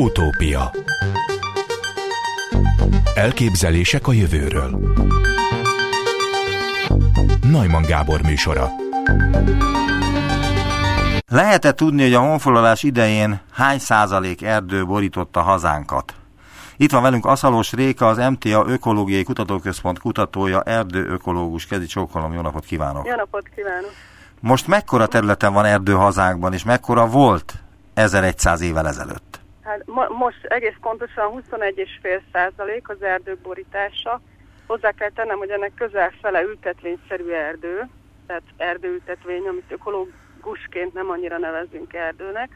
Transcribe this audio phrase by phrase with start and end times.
[0.00, 0.70] Utópia
[3.14, 4.94] Elképzelések a jövőről
[7.50, 8.70] Najman Gábor műsora
[11.26, 16.14] Lehet-e tudni, hogy a honfoglalás idején hány százalék erdő borította hazánkat?
[16.76, 21.66] Itt van velünk Aszalós Réka, az MTA Ökológiai Kutatóközpont kutatója, erdőökológus.
[21.66, 23.06] Kezi csókolom, jó napot kívánok!
[23.06, 23.90] Jó napot kívánok!
[24.40, 27.54] Most mekkora területen van erdő hazánkban, és mekkora volt
[27.94, 29.28] 1100 évvel ezelőtt?
[29.68, 34.20] Hát mo- most egész pontosan 21,5 százalék az erdők borítása.
[34.66, 37.88] Hozzá kell tennem, hogy ennek közel fele ültetvényszerű erdő,
[38.26, 42.50] tehát erdőültetvény, amit ökológusként nem annyira nevezünk erdőnek.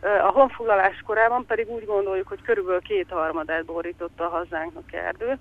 [0.00, 5.38] A honfoglalás korában pedig úgy gondoljuk, hogy körülbelül kétharmadát borította a hazánknak erdő,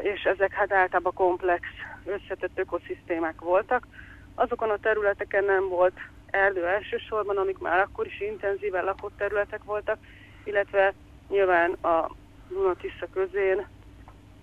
[0.00, 1.66] és ezek hát általában komplex,
[2.04, 3.86] összetett ökoszisztémák voltak.
[4.34, 6.00] Azokon a területeken nem volt
[6.34, 9.98] erdő elsősorban, amik már akkor is intenzíven lakott területek voltak,
[10.44, 10.94] illetve
[11.28, 12.10] nyilván a
[12.48, 13.66] Duna-Tisza közén,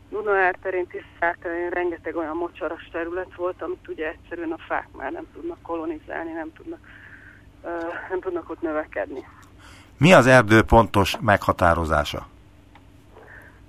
[0.09, 5.11] Duna árterén, Tisza árterén rengeteg olyan mocsaras terület volt, amit ugye egyszerűen a fák már
[5.11, 6.79] nem tudnak kolonizálni, nem tudnak,
[8.09, 9.25] nem tudnak ott növekedni.
[9.97, 12.27] Mi az erdő pontos meghatározása?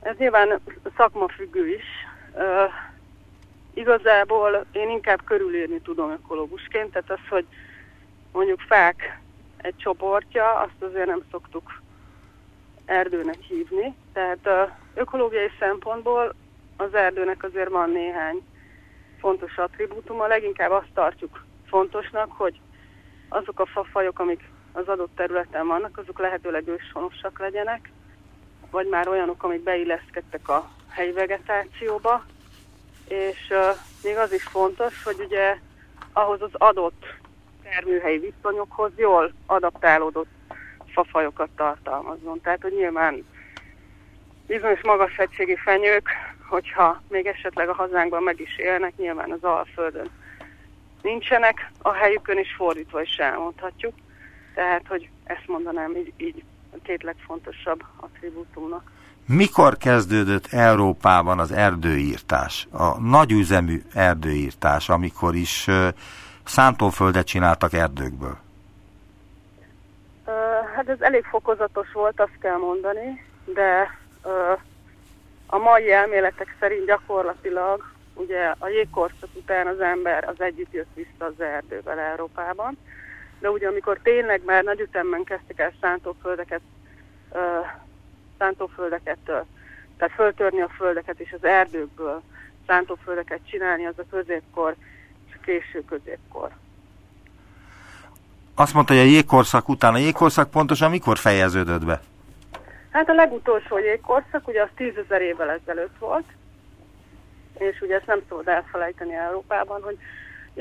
[0.01, 0.61] Ez nyilván
[0.97, 1.85] szakmafüggő is.
[2.35, 2.73] Uh,
[3.75, 7.47] igazából én inkább körülírni tudom ökológusként, tehát az, hogy
[8.33, 9.21] mondjuk fák
[9.57, 11.81] egy csoportja, azt azért nem szoktuk
[12.85, 13.95] erdőnek hívni.
[14.13, 16.35] Tehát ökológiai szempontból
[16.77, 18.43] az erdőnek azért van néhány
[19.19, 20.27] fontos attribútuma.
[20.27, 22.61] Leginkább azt tartjuk fontosnak, hogy
[23.29, 27.91] azok a fafajok, amik az adott területen vannak, azok lehetőleg őshonosak legyenek,
[28.71, 32.25] vagy már olyanok, amik beilleszkedtek a helyi vegetációba,
[33.09, 35.59] és uh, még az is fontos, hogy ugye
[36.13, 37.05] ahhoz az adott
[37.75, 40.29] termőhelyi viszonyokhoz jól adaptálódott
[40.93, 42.41] fafajokat tartalmazzon.
[42.41, 43.25] Tehát, hogy nyilván
[44.47, 46.09] bizonyos magas hegységi fenyők,
[46.49, 50.11] hogyha még esetleg a hazánkban meg is élnek, nyilván az Alföldön
[51.03, 53.95] nincsenek, a helyükön is fordítva is elmondhatjuk.
[54.55, 58.91] Tehát, hogy ezt mondanám így, így a két legfontosabb attribútumnak.
[59.27, 65.69] Mikor kezdődött Európában az erdőírtás, a nagyüzemű erdőírtás, amikor is
[66.45, 68.39] szántóföldet csináltak erdőkből?
[70.75, 73.99] Hát ez elég fokozatos volt, azt kell mondani, de
[75.47, 81.25] a mai elméletek szerint gyakorlatilag ugye a jégkorszak után az ember az együtt jött vissza
[81.25, 82.79] az erdővel Európában,
[83.41, 86.61] de ugye amikor tényleg már nagy ütemben kezdtek el szántóföldeket,
[87.31, 87.41] uh,
[88.39, 89.47] szántóföldeket, uh,
[89.97, 92.23] tehát föltörni a földeket és az erdőkből
[92.67, 94.75] szántóföldeket csinálni, az a középkor
[95.45, 96.51] késő középkor.
[98.55, 99.95] Azt mondta, hogy a jégkorszak után.
[99.95, 102.01] A jégkorszak pontosan mikor fejeződött be?
[102.91, 106.25] Hát a legutolsó jégkorszak, ugye az tízezer évvel ezelőtt volt,
[107.59, 109.97] és ugye ezt nem szabad elfelejteni Európában, hogy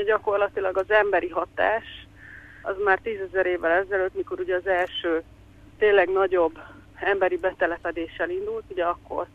[0.06, 2.08] gyakorlatilag az emberi hatás
[2.62, 5.24] az már tízezer évvel ezelőtt, mikor ugye az első
[5.78, 6.59] tényleg nagyobb
[6.96, 9.28] emberi betelepedéssel indult, ugye akkor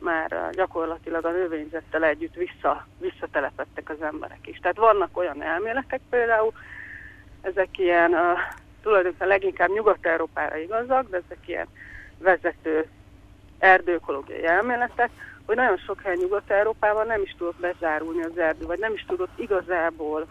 [0.00, 4.58] már gyakorlatilag a növényzettel együtt vissza, visszatelepettek az emberek is.
[4.58, 6.52] Tehát vannak olyan elméletek például,
[7.40, 8.38] ezek ilyen uh,
[8.82, 11.66] tulajdonképpen leginkább Nyugat-Európára igazak, de ezek ilyen
[12.18, 12.88] vezető
[13.58, 15.10] erdőkológiai elméletek,
[15.46, 19.38] hogy nagyon sok hely Nyugat-Európában nem is tudott bezárulni az erdő, vagy nem is tudott
[19.38, 20.26] igazából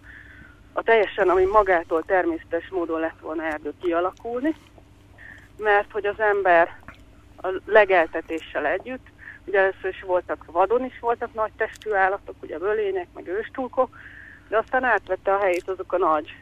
[0.74, 4.56] a teljesen, ami magától természetes módon lett volna erdő kialakulni,
[5.58, 6.80] mert hogy az ember
[7.42, 9.08] a legeltetéssel együtt
[9.46, 13.98] Ugye először is voltak, vadon is voltak nagy testű állatok, ugye völények, meg őstulkok,
[14.50, 16.36] de aztán átvette a helyét azok a nagy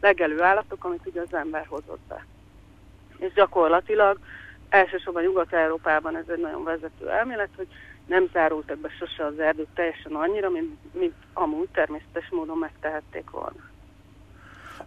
[0.00, 2.26] legelő állatok, amit ugye az ember hozott be.
[3.18, 4.18] És gyakorlatilag
[4.68, 7.66] elsősorban Nyugat-Európában ez egy nagyon vezető elmélet, hogy
[8.06, 13.60] nem zárultak be sose az erdők teljesen annyira, mint, mint amúgy természetes módon megtehették volna.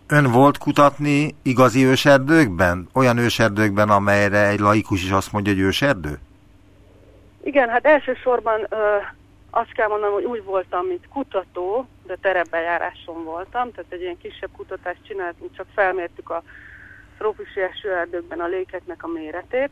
[0.07, 2.89] Ön volt kutatni igazi őserdőkben?
[2.93, 6.19] Olyan őserdőkben, amelyre egy laikus is azt mondja, hogy őserdő?
[7.43, 8.97] Igen, hát elsősorban ö,
[9.49, 14.49] azt kell mondanom, hogy úgy voltam, mint kutató, de terepbejáráson voltam, tehát egy ilyen kisebb
[14.55, 16.43] kutatást csináltunk, csak felmértük a
[17.17, 19.69] trópusi esőerdőkben a lékeknek a méretét,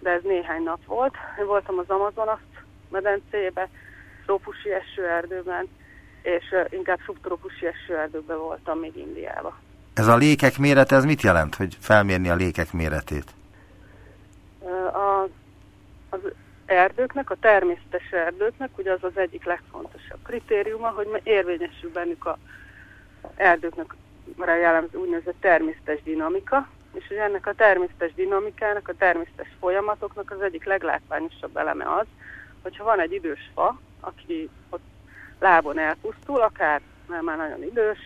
[0.00, 1.14] de ez néhány nap volt.
[1.38, 2.40] Én voltam az Amazonas
[2.88, 3.68] medencébe,
[4.24, 5.68] trópusi esőerdőben,
[6.22, 9.58] és inkább szubtrópusi esőerdőkben voltam még Indiába.
[9.94, 13.24] Ez a lékek mérete, ez mit jelent, hogy felmérni a lékek méretét?
[14.92, 15.28] A,
[16.08, 16.20] az
[16.70, 22.38] erdőknek, a természetes erdőknek, ugye az az egyik legfontosabb kritériuma, hogy érvényesül bennük a
[23.36, 23.94] erdőknek
[24.36, 30.40] a jellemző úgynevezett természetes dinamika, És ugye ennek a természetes dinamikának, a természetes folyamatoknak az
[30.40, 32.06] egyik leglátványosabb eleme az,
[32.62, 34.84] hogyha van egy idős fa, aki ott
[35.38, 37.98] lábon elpusztul, akár mert már nagyon idős,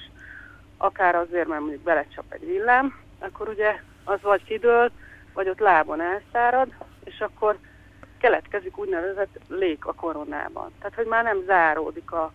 [0.76, 4.90] akár azért, mert mondjuk belecsap egy villám, akkor ugye az vagy kidől,
[5.32, 6.68] vagy ott lábon elszárad,
[7.04, 7.58] és akkor
[8.24, 10.72] keletkezik úgynevezett lék a koronában.
[10.78, 12.32] Tehát, hogy már nem záródik a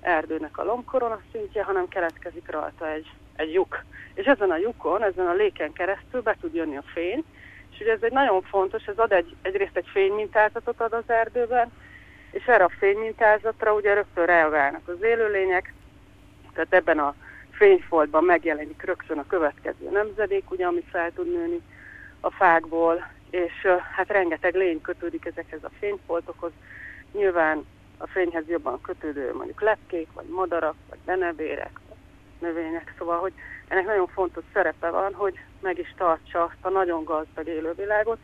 [0.00, 3.84] erdőnek a lombkorona szintje, hanem keletkezik rajta egy, egy lyuk.
[4.14, 7.24] És ezen a lyukon, ezen a léken keresztül be tud jönni a fény,
[7.72, 11.72] és ugye ez egy nagyon fontos, ez ad egy, egyrészt egy fénymintázatot ad az erdőben,
[12.30, 15.74] és erre a fénymintázatra ugye rögtön reagálnak az élőlények,
[16.52, 17.14] tehát ebben a
[17.50, 21.60] fényfoltban megjelenik rögtön a következő nemzedék, ugye, ami fel tud nőni
[22.20, 23.66] a fákból, és
[23.96, 26.52] hát rengeteg lény kötődik ezekhez a fényfoltokhoz.
[27.12, 27.66] Nyilván
[27.98, 31.96] a fényhez jobban kötődő mondjuk lepkék, vagy madarak, vagy denevérek, vagy
[32.38, 32.94] növények.
[32.98, 33.32] Szóval, hogy
[33.68, 38.18] ennek nagyon fontos szerepe van, hogy meg is tartsa azt a nagyon gazdag élővilágot,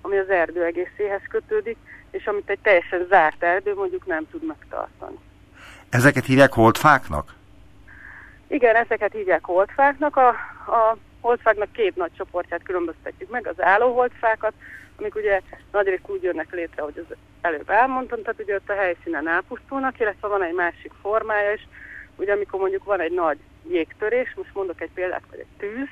[0.00, 1.76] ami az erdő egészéhez kötődik,
[2.10, 5.18] és amit egy teljesen zárt erdő mondjuk nem tud megtartani.
[5.88, 7.34] Ezeket hívják holdfáknak?
[8.46, 10.16] Igen, ezeket hívják holdfáknak.
[10.16, 10.28] A,
[10.66, 10.96] a
[11.26, 14.52] holdfáknak két nagy csoportját különböztetjük meg, az állóholdfákat,
[14.98, 15.40] amik ugye
[15.72, 20.28] nagyrészt úgy jönnek létre, hogy az előbb elmondtam, tehát ugye ott a helyszínen elpusztulnak, illetve
[20.28, 21.68] van egy másik formája is,
[22.16, 23.38] ugye amikor mondjuk van egy nagy
[23.68, 25.88] jégtörés, most mondok egy példát, vagy egy tűz,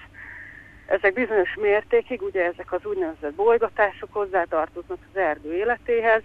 [0.87, 6.23] ezek bizonyos mértékig, ugye ezek az úgynevezett bolygatások hozzátartoznak az erdő életéhez,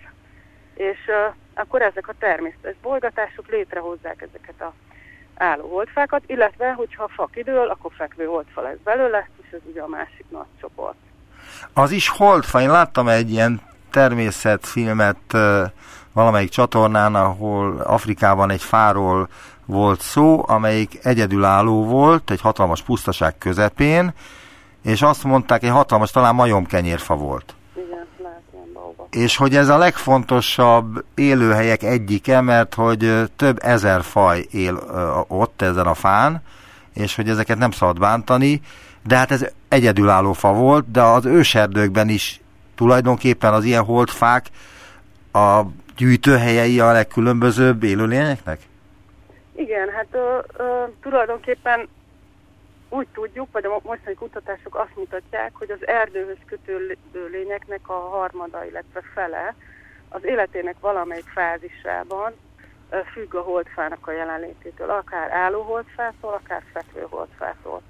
[0.73, 4.73] és uh, akkor ezek a természetes bolygatások létrehozzák ezeket a
[5.39, 9.81] álló holdfákat, illetve, hogyha a fa kidől, akkor fekvő holdfa lesz belőle, és ez ugye
[9.81, 10.95] a másik nagy csoport.
[11.73, 15.37] Az is holdfa, én láttam egy ilyen természetfilmet
[16.13, 19.29] valamelyik csatornán, ahol Afrikában egy fáról
[19.65, 24.13] volt szó, amelyik egyedülálló volt, egy hatalmas pusztaság közepén,
[24.83, 27.53] és azt mondták, egy hatalmas, talán majomkenyérfa volt.
[29.09, 34.79] És hogy ez a legfontosabb élőhelyek egyike, mert hogy több ezer faj él
[35.27, 36.41] ott ezen a fán,
[36.93, 38.61] és hogy ezeket nem szabad bántani,
[39.07, 42.41] de hát ez egyedülálló fa volt, de az őserdőkben is
[42.75, 44.45] tulajdonképpen az ilyen holdfák
[45.31, 45.61] a
[45.97, 48.59] gyűjtőhelyei a legkülönbözőbb élőlényeknek?
[49.55, 51.87] Igen, hát ö, ö, tulajdonképpen
[52.89, 56.97] úgy tudjuk, vagy a mostani kutatások azt mutatják, hogy az erdőhöz kötő
[57.31, 59.55] lényeknek a harmada, illetve fele
[60.09, 62.33] az életének valamelyik fázisában
[63.11, 67.81] függ a holdfának a jelenlététől, akár álló holdfától, akár fekvő holdfától.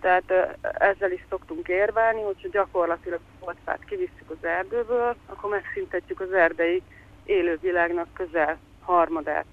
[0.00, 6.32] Tehát ezzel is szoktunk érvelni, hogyha gyakorlatilag a holdfát kivisszük az erdőből, akkor megszüntetjük az
[6.32, 6.82] erdei
[7.24, 9.46] élővilágnak közel harmadát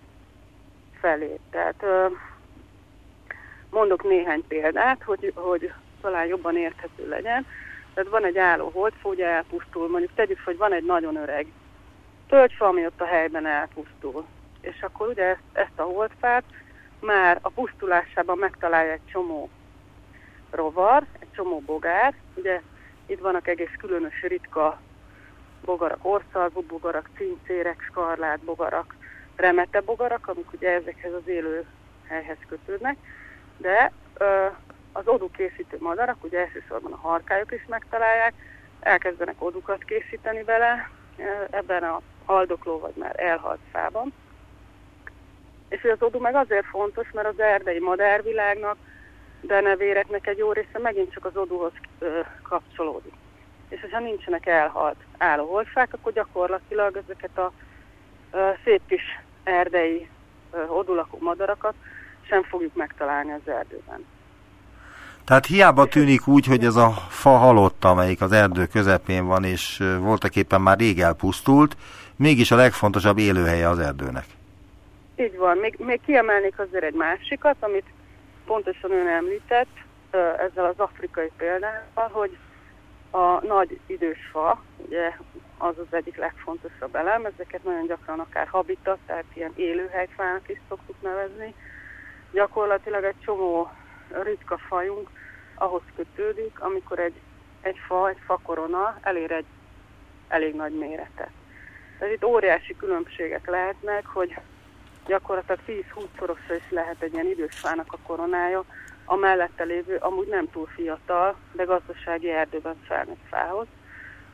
[0.99, 1.39] felé.
[1.51, 1.85] Tehát
[3.73, 5.71] mondok néhány példát, hogy, hogy
[6.01, 7.45] talán jobban érthető legyen.
[7.93, 11.47] Tehát van egy álló holdfa, elpusztul, mondjuk tegyük, hogy van egy nagyon öreg
[12.27, 14.25] tölgyfa, ami ott a helyben elpusztul.
[14.61, 16.43] És akkor ugye ezt, ezt a holdfát
[16.99, 19.49] már a pusztulásában megtalálja egy csomó
[20.51, 22.13] rovar, egy csomó bogár.
[22.35, 22.61] Ugye
[23.05, 24.79] itt vannak egész különös ritka
[25.65, 28.95] bogarak, orszalvú bogarak, cincérek, skarlát bogarak,
[29.35, 31.65] remete bogarak, amik ugye ezekhez az élő
[32.07, 32.97] helyhez kötődnek
[33.57, 34.45] de ö,
[34.91, 38.33] az odú készítő madarak, ugye elsősorban a harkályok is megtalálják,
[38.79, 40.89] elkezdenek odukat készíteni vele
[41.49, 44.13] ebben a haldokló vagy már elhalt fában.
[45.69, 48.77] És az odú meg azért fontos, mert az erdei madárvilágnak,
[49.41, 53.13] de nevéreknek egy jó része megint csak az odúhoz ö, kapcsolódik.
[53.69, 57.51] És hogyha nincsenek elhalt álló holdfák, akkor gyakorlatilag ezeket a
[58.63, 60.09] szép kis erdei
[60.67, 61.73] odulakú madarakat
[62.27, 64.05] sem fogjuk megtalálni az erdőben.
[65.25, 69.83] Tehát hiába tűnik úgy, hogy ez a fa halott, amelyik az erdő közepén van, és
[69.99, 71.77] voltak éppen már rég elpusztult,
[72.15, 74.25] mégis a legfontosabb élőhelye az erdőnek.
[75.15, 75.57] Így van.
[75.57, 77.85] Még, még kiemelnék azért egy másikat, amit
[78.45, 79.77] pontosan ön említett,
[80.37, 82.37] ezzel az afrikai példával, hogy
[83.11, 85.17] a nagy idős fa, ugye
[85.57, 90.95] az az egyik legfontosabb elem, ezeket nagyon gyakran akár habitat, tehát ilyen élőhelyfának is szoktuk
[91.01, 91.53] nevezni,
[92.33, 93.71] gyakorlatilag egy csomó
[94.23, 95.09] ritka fajunk
[95.55, 97.19] ahhoz kötődik, amikor egy,
[97.61, 99.45] egy fa, egy fakorona elér egy
[100.27, 101.31] elég nagy méretet.
[101.99, 104.35] Tehát itt óriási különbségek lehetnek, hogy
[105.07, 108.63] gyakorlatilag 10-20 szorosra is lehet egy ilyen idős fának a koronája,
[109.05, 113.67] a mellette lévő, amúgy nem túl fiatal, de gazdasági erdőben felnőtt fához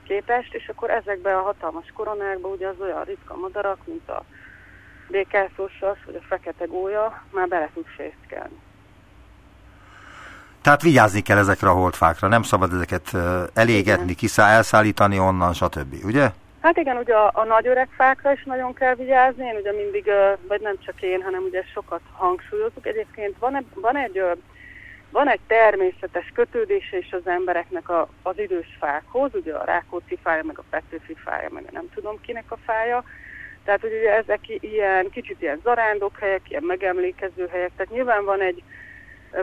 [0.03, 4.23] képest, és akkor ezekben a hatalmas koronákban ugye az olyan ritka madarak, mint a
[5.09, 8.59] békászósas vagy a fekete gólya már bele tud fészkelni.
[10.61, 13.11] Tehát vigyázni kell ezekre a holdfákra, nem szabad ezeket
[13.53, 15.95] elégetni, kiszá, elszállítani onnan, stb.
[16.03, 16.29] Ugye?
[16.61, 20.11] Hát igen, ugye a, a nagy öreg fákra is nagyon kell vigyázni, én ugye mindig,
[20.47, 22.85] vagy nem csak én, hanem ugye sokat hangsúlyozok.
[22.85, 24.21] Egyébként van, egy, van egy
[25.11, 30.43] van egy természetes kötődése is az embereknek a, az idős fákhoz, ugye a Rákóczi fája,
[30.43, 33.03] meg a Petőfi fája, meg a nem tudom kinek a fája.
[33.63, 38.63] Tehát ugye ezek ilyen kicsit ilyen zarándokhelyek, ilyen megemlékező helyek, tehát nyilván van egy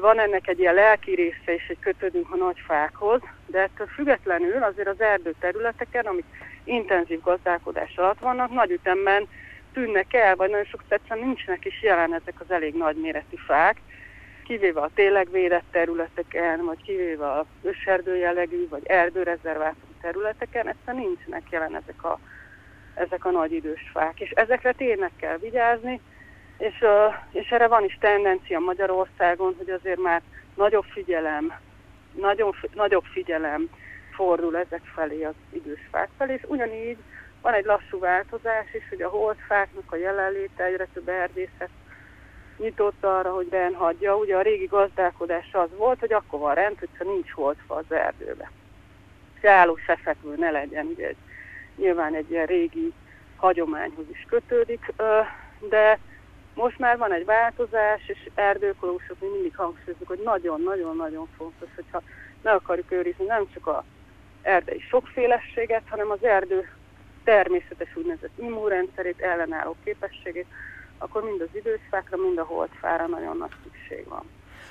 [0.00, 4.62] van ennek egy ilyen lelki része is, hogy kötődünk a nagy fákhoz, de ettől függetlenül
[4.62, 6.24] azért az erdő területeken, amik
[6.64, 9.28] intenzív gazdálkodás alatt vannak, nagy ütemben
[9.72, 13.80] tűnnek el, vagy nagyon sok egyszerűen nincsenek is jelen ezek az elég nagy méretű fák,
[14.44, 21.42] kivéve a tényleg védett területeken, vagy kivéve a őserdő jellegű, vagy erdőrezervátum területeken, egyszerűen nincsenek
[21.50, 22.18] jelen ezek a,
[22.96, 24.20] ezek a nagy idős fák.
[24.20, 26.00] És ezekre tényleg kell vigyázni,
[26.58, 26.84] és,
[27.30, 30.22] és erre van is tendencia Magyarországon, hogy azért már
[30.54, 31.52] nagyobb figyelem,
[32.20, 33.68] nagyon, nagyobb figyelem
[34.14, 36.98] fordul ezek felé az idős fák felé, és ugyanígy
[37.42, 41.70] van egy lassú változás is, hogy a holdfáknak a jelenléte egyre több erdészet
[42.58, 44.16] nyitott arra, hogy hagyja.
[44.16, 48.50] Ugye a régi gazdálkodás az volt, hogy akkor van rend, hogyha nincs holdfa az erdőbe.
[49.40, 50.86] Se álló, se fekvő ne legyen.
[50.86, 51.14] Ugye ez
[51.76, 52.92] nyilván egy ilyen régi
[53.36, 54.92] hagyományhoz is kötődik,
[55.68, 55.98] de
[56.54, 62.02] most már van egy változás, és erdőkolósok mi mindig hangsúlyozunk, hogy nagyon-nagyon-nagyon fontos, hogyha
[62.42, 63.84] ne akarjuk őrizni nem csak a
[64.42, 66.68] erdei sokféleséget, hanem az erdő
[67.24, 70.46] természetes úgynevezett immunrendszerét, ellenálló képességét,
[70.98, 74.22] akkor mind az idős fákra, mind a holdfára nagyon nagy szükség van.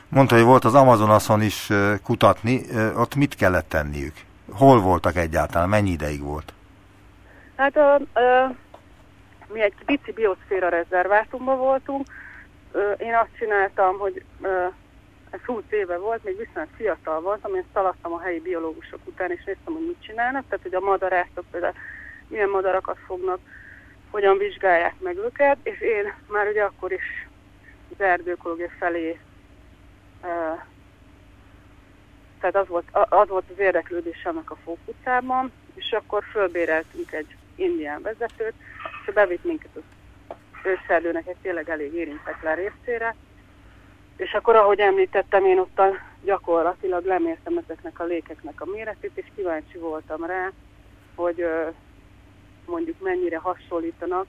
[0.08, 1.70] Mondta, hogy volt az Amazonaszon is
[2.04, 2.62] kutatni,
[2.96, 4.14] ott mit kellett tenniük?
[4.52, 5.70] Hol voltak egyáltalán?
[5.70, 6.54] Mennyi ideig volt?
[7.56, 8.56] Hát a, a,
[9.48, 12.08] mi egy pici bioszféra rezervátumban voltunk.
[12.98, 14.24] Én azt csináltam, hogy
[15.30, 19.44] ez 20 éve volt, még viszonylag fiatal voltam, én szaladtam a helyi biológusok után, és
[19.44, 21.74] néztem, hogy mit csinálnak, tehát hogy a madarászok például
[22.28, 23.40] milyen madarakat fognak,
[24.12, 27.28] hogyan vizsgálják meg őket, és én már ugye akkor is
[27.94, 29.20] az erdőkológia felé
[32.40, 38.02] tehát az volt, az volt az érdeklődés annak a fókuszában, és akkor fölbéreltünk egy indián
[38.02, 38.54] vezetőt,
[39.06, 39.82] és bevitt minket az
[40.64, 43.16] őszerdőnek egy tényleg elég érintetlen részére,
[44.18, 45.82] és akkor, ahogy említettem, én ott
[46.24, 50.52] gyakorlatilag lemértem ezeknek a lékeknek a méretét, és kíváncsi voltam rá,
[51.16, 51.46] hogy
[52.66, 54.26] mondjuk mennyire hasonlítanak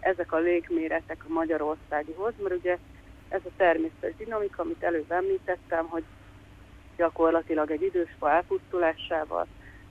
[0.00, 2.78] ezek a légméretek a magyarországihoz, mert ugye
[3.28, 6.04] ez a természetes dinamika, amit előbb említettem, hogy
[6.96, 9.46] gyakorlatilag egy idősfa elpusztulásával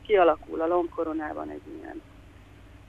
[0.05, 2.01] kialakul a lombkoronában egy ilyen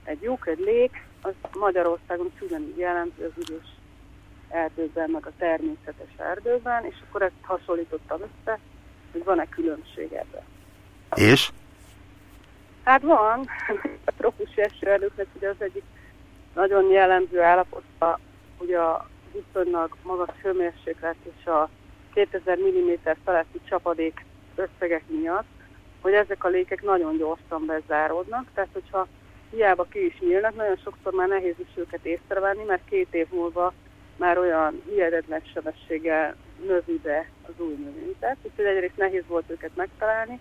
[0.09, 0.89] egy egy lég,
[1.21, 3.67] az Magyarországon ugyanígy jellemző az idős
[4.49, 8.59] erdőben, meg a természetes erdőben, és akkor ezt hasonlítottam össze,
[9.11, 10.43] hogy van-e különbség ebben.
[11.15, 11.51] És?
[12.83, 13.47] Hát van.
[14.05, 15.83] A trópusi esőerdőknek ugye az egyik
[16.55, 18.19] nagyon jellemző állapota,
[18.57, 21.69] ugye a viszonylag magas hőmérséklet és a
[22.13, 22.91] 2000 mm
[23.23, 24.25] feletti csapadék
[24.55, 25.47] összegek miatt,
[26.01, 29.07] hogy ezek a lékek nagyon gyorsan bezáródnak, tehát hogyha
[29.51, 33.73] hiába ki is nyílnak, nagyon sokszor már nehéz is őket észrevenni, mert két év múlva
[34.15, 40.39] már olyan hihetetlen sebességgel növi be az új növényzet, úgyhogy egyrészt nehéz volt őket megtalálni,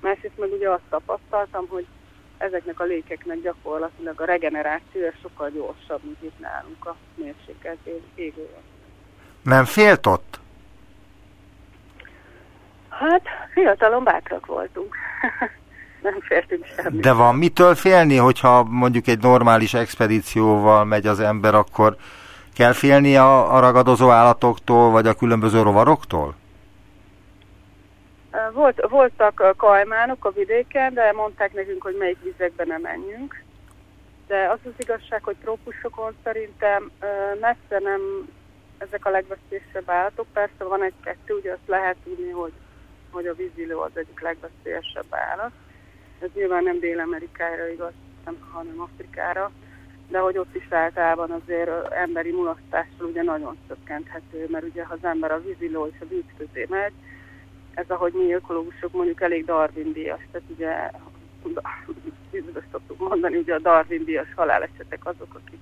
[0.00, 1.86] másrészt meg ugye azt tapasztaltam, hogy
[2.38, 7.78] ezeknek a lékeknek gyakorlatilag a regenerációja sokkal gyorsabb, mint itt nálunk a mérsékelt
[8.14, 8.62] égően.
[9.42, 10.40] Nem félt ott?
[12.88, 13.22] Hát,
[13.52, 14.96] fiatalon bátrak voltunk.
[16.02, 17.00] nem féltünk semmit.
[17.00, 21.96] De van mitől félni, hogyha mondjuk egy normális expedícióval megy az ember, akkor
[22.54, 26.34] kell félni a, a ragadozó állatoktól, vagy a különböző rovaroktól?
[28.52, 33.42] Volt, voltak kajmánok a vidéken, de mondták nekünk, hogy melyik vizekbe nem menjünk.
[34.26, 36.90] De az az igazság, hogy trópusokon szerintem
[37.40, 38.00] messze nem
[38.78, 40.26] ezek a legveszélyesebb állatok.
[40.32, 42.52] Persze van egy-kettő, ugye azt lehet tudni, hogy,
[43.10, 45.52] hogy a vízilő az egyik legveszélyesebb állat.
[46.22, 47.92] Ez nyilván nem Dél-Amerikára igaz,
[48.52, 49.52] hanem Afrikára
[50.12, 55.04] de hogy ott is általában azért emberi mulasztással ugye nagyon szökkenthető, mert ugye ha az
[55.04, 56.92] ember a víziló és a víz közé megy,
[57.74, 60.90] ez ahogy mi ökológusok mondjuk elég Darwin díjas, tehát ugye
[62.30, 65.60] vízbe szoktuk mondani, ugye a Darwin díjas halálesetek azok, akik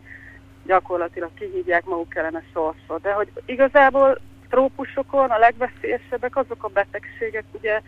[0.65, 3.03] gyakorlatilag kihívják maguk ellen a sorsot.
[3.03, 7.81] De hogy igazából trópusokon a legveszélyesebbek azok a betegségek, ugye,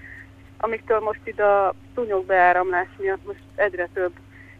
[0.65, 4.13] amiktől most ide a szúnyog beáramlás miatt most egyre több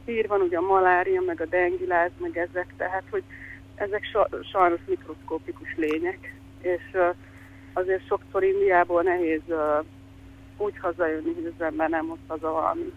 [0.05, 3.23] hír van, ugye a malária, meg a dengiláz, meg ezek, tehát hogy
[3.75, 4.05] ezek
[4.53, 6.97] sajnos mikroszkópikus lények, és
[7.73, 9.41] azért sokszor Indiából nehéz
[10.57, 12.93] úgy hazajönni, hogy az ember nem hoz haza valami,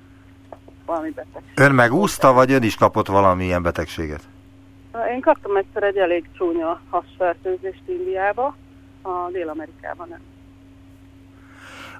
[0.85, 1.59] valami betegséget.
[1.59, 4.21] Ön megúszta, vagy ön is kapott valamilyen betegséget?
[5.09, 8.55] Én kaptam egyszer egy elég csúnya hasfertőzést Indiába,
[9.01, 10.34] a Dél-Amerikában nem.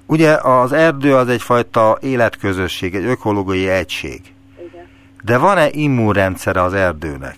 [0.06, 4.20] Ugye az erdő az egyfajta életközösség, egy ökológiai egység.
[4.58, 4.88] Igen.
[5.22, 7.36] De van-e immunrendszere az erdőnek?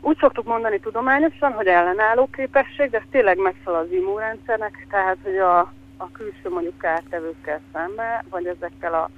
[0.00, 5.36] Úgy szoktuk mondani tudományosan, hogy ellenálló képesség, de ez tényleg megfelel az immunrendszernek, tehát hogy
[5.36, 5.58] a,
[5.96, 9.10] a külső mondjuk kártevőkkel szembe, vagy ezekkel a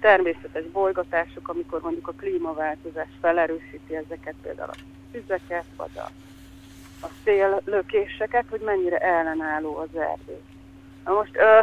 [0.00, 4.76] természetes bolygatások, amikor mondjuk a klímaváltozás felerősíti ezeket, például a
[5.12, 6.08] tüzeket, vagy a,
[7.06, 10.40] a széllökéseket, hogy mennyire ellenálló az erdő.
[11.04, 11.60] Na most, ö,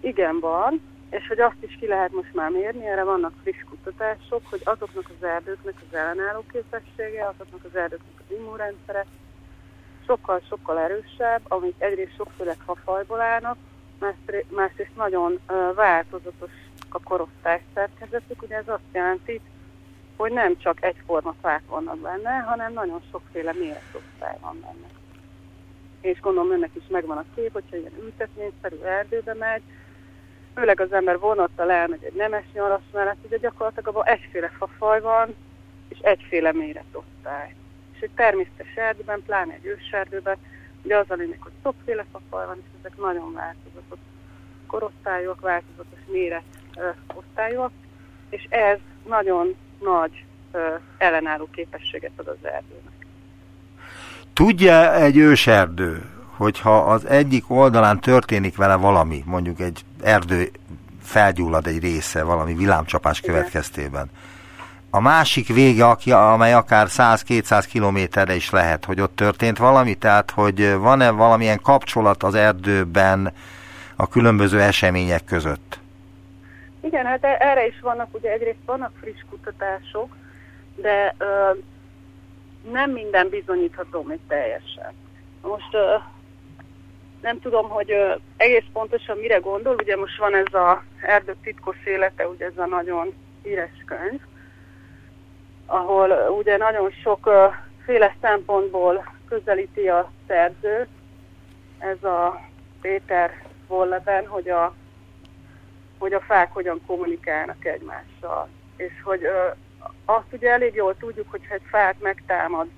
[0.00, 4.42] igen van, és hogy azt is ki lehet most már mérni, erre vannak friss kutatások,
[4.50, 9.06] hogy azoknak az erdőknek az ellenálló képessége, azoknak az erdőknek az immunrendszere
[10.06, 13.56] sokkal-sokkal erősebb, amik egyrészt sokféle fafajból állnak,
[14.48, 15.40] másrészt nagyon
[15.74, 16.50] változatos
[16.90, 19.40] a korosztály szerkezetük, ugye ez azt jelenti,
[20.16, 25.05] hogy nem csak egyforma fák vannak benne, hanem nagyon sokféle méretosztály van benne.
[26.06, 29.62] És gondolom önnek is megvan a kép, hogyha ilyen ültetvényszerű erdőbe megy,
[30.54, 35.34] főleg az ember vonattal elmegy egy nemes nyarasz mellett, ugye gyakorlatilag abban egyféle fafaj van,
[35.88, 37.54] és egyféle méretosztály.
[37.94, 40.36] És egy természetes erdőben, pláne egy őserdőben,
[40.82, 43.98] ugye az a lényeg, hogy sokféle fafaj van, és ezek nagyon változatos
[44.66, 46.44] korosztályok, változatos méret
[47.14, 47.70] osztályok,
[48.30, 52.95] és ez nagyon nagy ö, ellenálló képességet ad az erdőnek.
[54.36, 56.04] Tudja egy őserdő,
[56.36, 60.50] hogyha az egyik oldalán történik vele valami, mondjuk egy erdő
[61.02, 63.34] felgyullad egy része valami villámcsapás Igen.
[63.34, 64.10] következtében,
[64.90, 70.30] a másik vége, aki, amely akár 100-200 kilométerre is lehet, hogy ott történt valami, tehát
[70.30, 73.32] hogy van-e valamilyen kapcsolat az erdőben
[73.96, 75.78] a különböző események között?
[76.80, 80.16] Igen, hát e- erre is vannak, ugye egyrészt vannak friss kutatások,
[80.74, 81.50] de ö,
[82.70, 84.92] nem minden bizonyítható még teljesen.
[85.42, 85.76] Most
[87.20, 87.94] nem tudom, hogy
[88.36, 92.66] egész pontosan mire gondol, ugye most van ez a erdő titkos élete, ugye ez a
[92.66, 94.20] nagyon híres könyv,
[95.66, 97.30] ahol ugye nagyon sok
[97.84, 100.88] féle szempontból közelíti a szerző,
[101.78, 102.40] ez a
[102.80, 104.74] Péter Volleben, hogy a,
[105.98, 108.48] hogy a fák hogyan kommunikálnak egymással.
[108.76, 109.28] És hogy
[110.04, 112.68] azt ugye elég jól tudjuk, hogy egy fát megtámad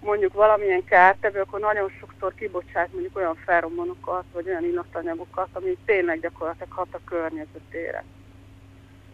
[0.00, 6.20] mondjuk valamilyen kártevő, akkor nagyon sokszor kibocsát mondjuk olyan feromonokat, vagy olyan illatanyagokat, ami tényleg
[6.20, 8.04] gyakorlatilag hat a környezetére.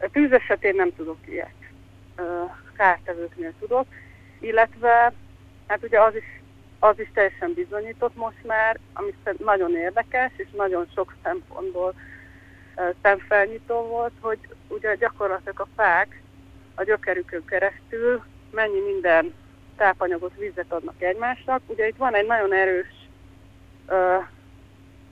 [0.01, 1.55] A tűz esetén nem tudok ilyet.
[2.77, 3.87] Kártevőknél tudok,
[4.39, 5.13] illetve
[5.67, 6.41] hát ugye az is,
[6.79, 11.95] az is teljesen bizonyított most már, ami nagyon érdekes, és nagyon sok szempontból
[13.03, 16.22] szemfelnyitó volt, hogy ugye gyakorlatilag a fák
[16.75, 19.35] a gyökerükön keresztül mennyi minden
[19.77, 21.61] tápanyagot, vizet adnak egymásnak.
[21.67, 23.09] Ugye itt van egy nagyon erős
[23.87, 24.17] ö,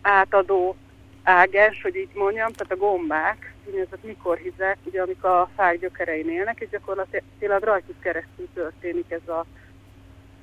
[0.02, 0.76] átadó
[1.22, 6.60] ágens, hogy így mondjam, tehát a gombák, úgynevezett mikorhizák, ugye amik a fák gyökerein élnek,
[6.60, 9.44] és gyakorlatilag rajtuk keresztül történik ez a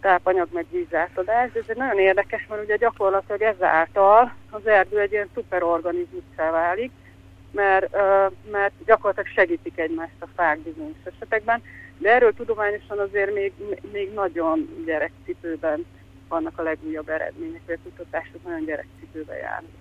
[0.01, 1.53] tápanyag meg vízátadás.
[1.53, 6.91] Ez egy nagyon érdekes, mert ugye gyakorlatilag ezáltal az erdő egy ilyen szuperorganizmussá válik,
[7.57, 7.95] mert,
[8.51, 11.61] mert gyakorlatilag segítik egymást a fák bizonyos esetekben,
[11.97, 13.53] de erről tudományosan azért még,
[13.91, 15.85] még nagyon gyerekcipőben
[16.27, 19.71] vannak a legújabb eredmények, vagy a kutatások nagyon gyerekcipőben járnak.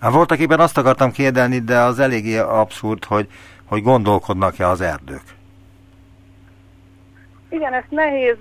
[0.00, 3.28] Hát voltak éppen azt akartam kérdelni, de az eléggé abszurd, hogy,
[3.64, 5.22] hogy gondolkodnak-e az erdők.
[7.48, 8.36] Igen, ezt nehéz,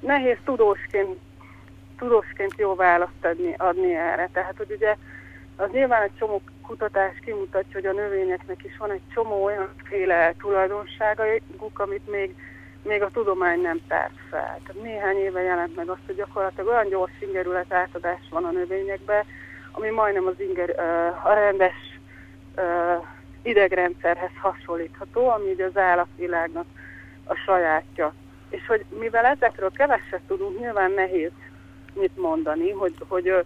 [0.00, 1.18] nehéz tudósként,
[1.98, 4.28] tudósként jó választ adni, adni erre.
[4.32, 4.96] Tehát, hogy ugye
[5.56, 11.78] az nyilván egy csomó kutatás kimutatja, hogy a növényeknek is van egy csomó olyanféle tulajdonságuk,
[11.78, 12.34] amit még,
[12.82, 14.58] még a tudomány nem tárt fel.
[14.66, 19.24] Tehát néhány éve jelent meg azt, hogy gyakorlatilag olyan gyors ingerület átadás van a növényekbe,
[19.72, 20.70] ami majdnem az inger,
[21.24, 21.98] a rendes
[23.42, 26.66] idegrendszerhez hasonlítható, ami ugye az állatvilágnak
[27.24, 28.14] a sajátja.
[28.50, 31.32] És hogy mivel ezekről keveset tudunk, nyilván nehéz
[31.94, 33.44] mit mondani, hogy, hogy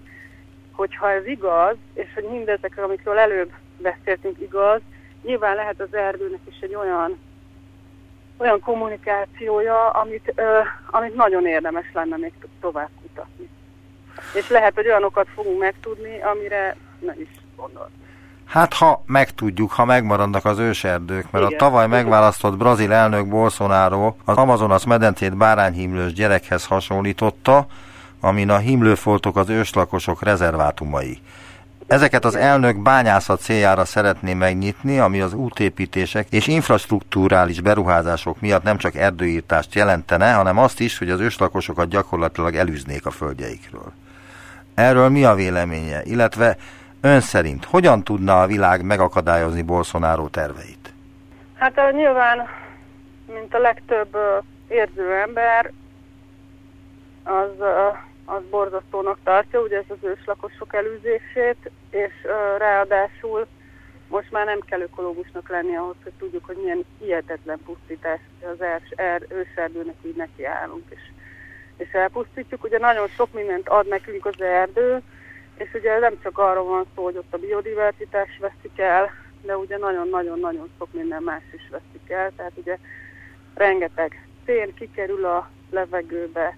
[0.77, 4.81] hogyha ez igaz, és hogy mindezek, amikről előbb beszéltünk igaz,
[5.23, 7.19] nyilván lehet az erdőnek is egy olyan
[8.37, 13.49] olyan kommunikációja, amit, ö, amit nagyon érdemes lenne még tovább kutatni.
[14.35, 17.91] És lehet, hogy olyanokat fogunk megtudni, amire nem is gondol.
[18.45, 21.59] Hát ha megtudjuk, ha megmaradnak az őserdők, mert Igen.
[21.59, 27.67] a tavaly megválasztott brazil elnök Bolsonaro az Amazonas medencét bárányhimlős gyerekhez hasonlította,
[28.25, 31.19] amin a himlőfoltok az őslakosok rezervátumai.
[31.87, 38.77] Ezeket az elnök bányászat céljára szeretné megnyitni, ami az útépítések és infrastruktúrális beruházások miatt nem
[38.77, 43.93] csak erdőírtást jelentene, hanem azt is, hogy az őslakosokat gyakorlatilag elűznék a földjeikről.
[44.75, 46.57] Erről mi a véleménye, illetve
[47.01, 50.93] ön szerint hogyan tudna a világ megakadályozni Bolsonaro terveit?
[51.55, 52.49] Hát uh, nyilván,
[53.35, 55.73] mint a legtöbb uh, érző ember,
[57.25, 62.13] az, uh, az borzasztónak tartja, ugye ez az őslakosok elűzését, és
[62.59, 63.47] ráadásul
[64.09, 68.21] most már nem kell ökológusnak lenni ahhoz, hogy tudjuk, hogy milyen hihetetlen pusztítás
[68.53, 71.01] az ers, er, őserdőnek így nekiállunk, és,
[71.77, 72.65] és elpusztítjuk.
[72.65, 75.03] Ugye nagyon sok mindent ad nekünk az erdő,
[75.55, 79.11] és ugye nem csak arról van szó, hogy ott a biodiverzitás veszik el,
[79.43, 82.79] de ugye nagyon-nagyon-nagyon sok minden más is veszik el, tehát ugye
[83.55, 86.57] rengeteg szén kikerül a levegőbe,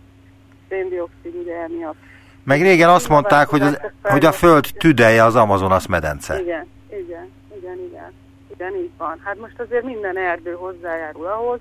[0.68, 1.96] széndiokszid ugye emiatt.
[2.42, 6.40] Meg régen azt mondták, hogy, az, hogy a föld tüdeje az Amazonas medence.
[6.40, 8.12] Igen, igen, igen, igen.
[8.54, 9.20] Igen, így van.
[9.24, 11.58] Hát most azért minden erdő hozzájárul ahhoz,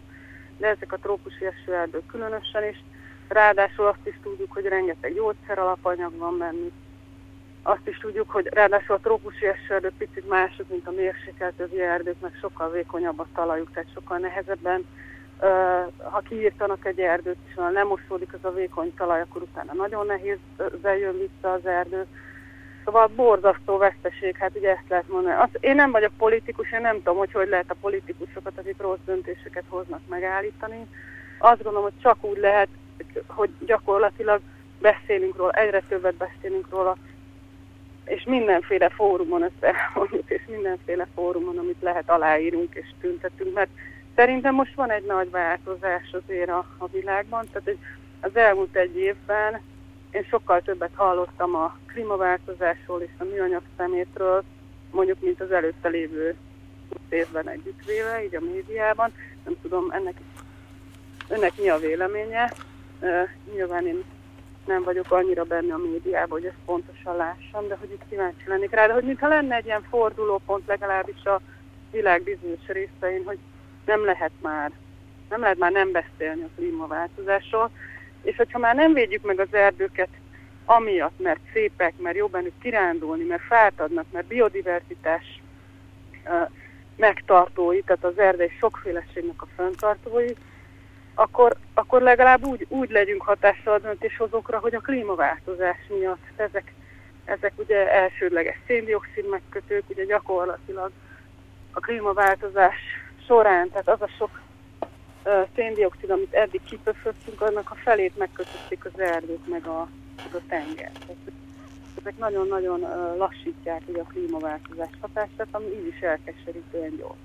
[0.57, 2.83] de ezek a trópusi esőerdők különösen is.
[3.27, 6.71] Ráadásul azt is tudjuk, hogy rengeteg gyógyszer alapanyag van bennük.
[7.63, 12.19] Azt is tudjuk, hogy ráadásul a trópusi esőerdők picit mások, mint a mérsékelt övi erdők,
[12.21, 14.85] meg sokkal vékonyabb a talajuk, tehát sokkal nehezebben
[16.03, 20.37] ha kiírtanak egy erdőt, és nem mosódik az a vékony talaj, akkor utána nagyon nehéz
[20.83, 22.05] jön vissza az erdő.
[22.85, 25.35] Szóval borzasztó veszteség, hát ugye ezt lehet mondani.
[25.35, 28.99] Azt, én nem vagyok politikus, én nem tudom, hogy hogy lehet a politikusokat, akik rossz
[29.05, 30.87] döntéseket hoznak megállítani.
[31.37, 32.67] Azt gondolom, hogy csak úgy lehet,
[33.27, 34.41] hogy gyakorlatilag
[34.79, 36.95] beszélünk róla, egyre többet beszélünk róla,
[38.05, 43.69] és mindenféle fórumon ezt elmondjuk, és mindenféle fórumon, amit lehet aláírunk és tüntetünk, mert
[44.15, 47.77] Szerintem most van egy nagy változás azért a, a világban, tehát
[48.21, 49.61] az elmúlt egy évben
[50.11, 54.43] én sokkal többet hallottam a klímaváltozásról és a műanyag szemétről,
[54.91, 56.35] mondjuk, mint az előtte lévő
[57.09, 59.13] évben együttvéve, így a médiában.
[59.45, 60.15] Nem tudom, ennek,
[61.29, 62.53] ennek mi a véleménye.
[63.01, 64.03] Uh, nyilván én
[64.65, 68.71] nem vagyok annyira benne a médiában, hogy ezt pontosan lássam, de hogy itt kíváncsi lennék
[68.71, 71.41] rá, de hogy mintha lenne egy ilyen fordulópont legalábbis a
[71.91, 73.37] világ bizonyos részein, hogy
[73.85, 74.71] nem lehet már,
[75.29, 77.69] nem lehet már nem beszélni a klímaváltozásról,
[78.21, 80.09] és hogyha már nem védjük meg az erdőket
[80.65, 85.41] amiatt, mert szépek, mert jó bennük kirándulni, mert fát adnak, mert biodiverzitás
[86.25, 86.49] uh,
[86.95, 90.33] megtartói, tehát az erdei sokféleségnek a fenntartói,
[91.15, 96.73] akkor, akkor legalább úgy, úgy legyünk hatással a döntéshozókra, hogy a klímaváltozás miatt ezek,
[97.25, 100.91] ezek ugye elsődleges széndiokszid megkötők, ugye gyakorlatilag
[101.71, 102.75] a klímaváltozás
[103.27, 104.29] során, tehát az a sok
[105.23, 110.45] uh, széndiokszid, amit eddig kipöföttünk, annak a felét megkötötték az erdők, meg a, meg a
[110.47, 110.91] tenger.
[110.91, 111.21] Tehát
[111.99, 117.17] ezek nagyon-nagyon uh, lassítják ugye, a klímaváltozás hatását, ami így is elkeserítően gyors.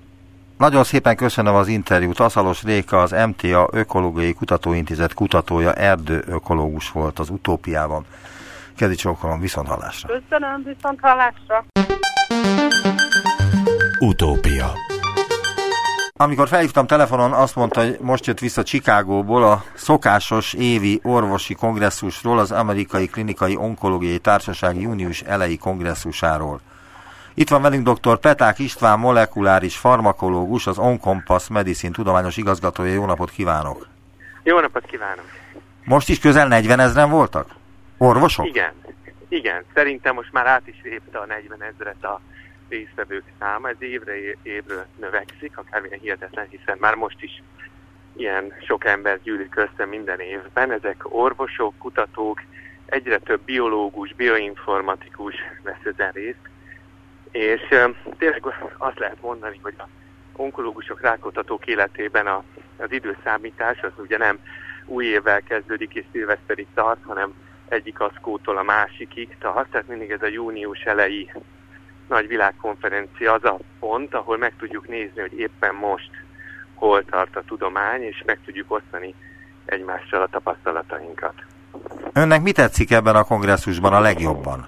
[0.56, 2.18] Nagyon szépen köszönöm az interjút.
[2.18, 8.04] Aszalos Réka, az MTA Ökológiai Kutatóintézet kutatója, erdőökológus volt az utópiában.
[8.76, 10.08] Kedi csókolom, viszont hallásra.
[10.08, 11.64] Köszönöm, viszont hallásra.
[13.98, 14.72] Utópia
[16.22, 22.38] amikor felhívtam telefonon, azt mondta, hogy most jött vissza Csikágóból a szokásos évi orvosi kongresszusról,
[22.38, 26.60] az Amerikai Klinikai Onkológiai Társaság június elejé kongresszusáról.
[27.34, 28.18] Itt van velünk dr.
[28.18, 32.92] Peták István, molekuláris farmakológus, az Oncompass Medicine tudományos igazgatója.
[32.92, 33.86] Jó napot kívánok!
[34.42, 35.24] Jó napot kívánok!
[35.84, 37.46] Most is közel 40 ezeren voltak?
[37.98, 38.46] Orvosok?
[38.46, 38.72] Igen,
[39.28, 39.64] igen.
[39.74, 42.20] Szerintem most már át is lépte a 40 ezeret a
[42.70, 47.42] résztvevők száma, ez évre évről növekszik, akármilyen hihetetlen, hiszen már most is
[48.16, 50.70] ilyen sok ember gyűlik össze minden évben.
[50.70, 52.42] Ezek orvosok, kutatók,
[52.86, 56.48] egyre több biológus, bioinformatikus vesz ezen részt,
[57.30, 57.60] és
[58.18, 58.42] tényleg
[58.78, 59.88] azt lehet mondani, hogy a
[60.32, 62.44] onkológusok, rákutatók életében a,
[62.76, 64.38] az időszámítás az ugye nem
[64.86, 67.34] új évvel kezdődik és szilveszterig tart, hanem
[67.68, 71.32] egyik aszkótól a másikig tart, tehát mindig ez a június elejé
[72.10, 76.10] nagy világkonferencia az a pont, ahol meg tudjuk nézni, hogy éppen most
[76.74, 79.14] hol tart a tudomány, és meg tudjuk osztani
[79.64, 81.34] egymással a tapasztalatainkat.
[82.12, 84.66] Önnek mi tetszik ebben a kongresszusban a legjobban?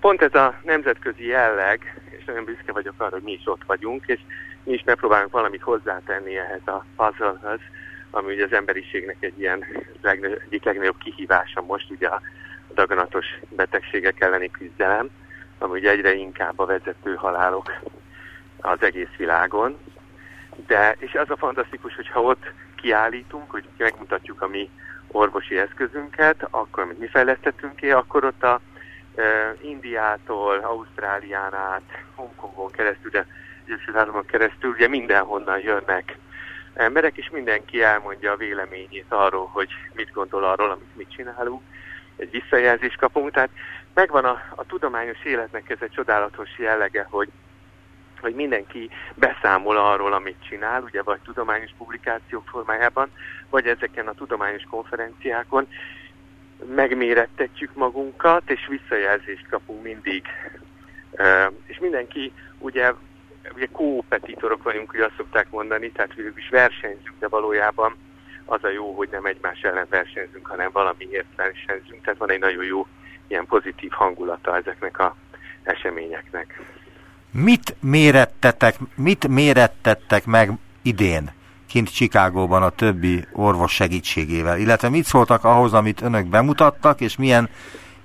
[0.00, 4.06] Pont ez a nemzetközi jelleg, és nagyon büszke vagyok arra, hogy mi is ott vagyunk,
[4.06, 4.20] és
[4.64, 7.60] mi is megpróbálunk valamit hozzátenni ehhez a puzzlehoz,
[8.10, 9.64] ami ugye az emberiségnek egy ilyen
[10.02, 12.20] legnagyobb, egyik legnagyobb kihívása most ugye a
[12.74, 15.10] daganatos betegségek elleni küzdelem.
[15.58, 17.72] ami ugye egyre inkább a vezető halálok
[18.60, 19.78] az egész világon.
[20.66, 24.70] De, és az a fantasztikus, hogyha ott kiállítunk, hogy megmutatjuk a mi
[25.06, 28.60] orvosi eszközünket, akkor, amit mi fejlesztettünk ki, akkor ott a
[29.14, 33.26] e, Indiától, Ausztrálián át, Hongkongon keresztül, de
[33.66, 36.18] Egyesült Államok keresztül, ugye mindenhonnan jönnek
[36.74, 41.62] emberek, és mindenki elmondja a véleményét arról, hogy mit gondol arról, amit mit csinálunk,
[42.20, 43.50] egy visszajelzést kapunk, tehát
[43.94, 47.28] megvan a, a tudományos életnek ez egy csodálatos jellege, hogy
[48.20, 53.10] hogy mindenki beszámol arról, amit csinál, ugye vagy tudományos publikációk formájában,
[53.50, 55.68] vagy ezeken a tudományos konferenciákon
[56.74, 60.24] megmérettetjük magunkat, és visszajelzést kapunk mindig.
[61.66, 62.92] És mindenki ugye
[63.54, 67.96] ugye kópetitorok vagyunk, hogy azt szokták mondani, tehát végül is versenyzünk, de valójában
[68.50, 72.02] az a jó, hogy nem egymás ellen versenyzünk, hanem valamiért versenyzünk.
[72.02, 72.86] Tehát van egy nagyon jó
[73.26, 75.16] ilyen pozitív hangulata ezeknek a
[75.62, 76.62] eseményeknek.
[77.30, 80.50] Mit mérettetek, mit mérettettek meg
[80.82, 81.30] idén
[81.68, 84.58] kint Csikágóban a többi orvos segítségével?
[84.58, 87.48] Illetve mit szóltak ahhoz, amit önök bemutattak, és milyen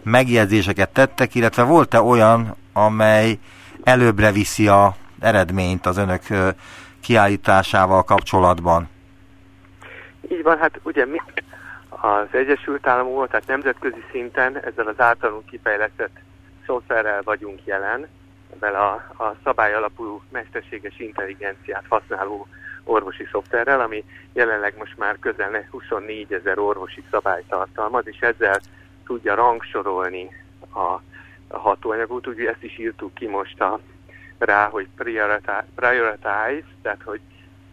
[0.03, 3.39] megjegyzéseket tettek, illetve volt-e olyan, amely
[3.83, 6.21] előbbre viszi a eredményt az önök
[7.01, 8.89] kiállításával kapcsolatban?
[10.29, 11.21] Így van, hát ugye mi
[11.89, 16.19] az Egyesült Államok, tehát nemzetközi szinten ezzel az általunk kifejlesztett
[16.65, 18.07] szoftverrel vagyunk jelen,
[18.55, 22.47] ezzel a, a szabály alapú mesterséges intelligenciát használó
[22.83, 28.59] orvosi szoftverrel, ami jelenleg most már közel 24 ezer orvosi szabályt tartalmaz, és ezzel
[29.05, 30.29] tudja rangsorolni
[30.73, 31.01] a,
[31.47, 32.27] a hatóanyagot.
[32.27, 33.79] Ugye ezt is írtuk ki most a
[34.37, 37.21] rá, hogy prioritize, tehát hogy,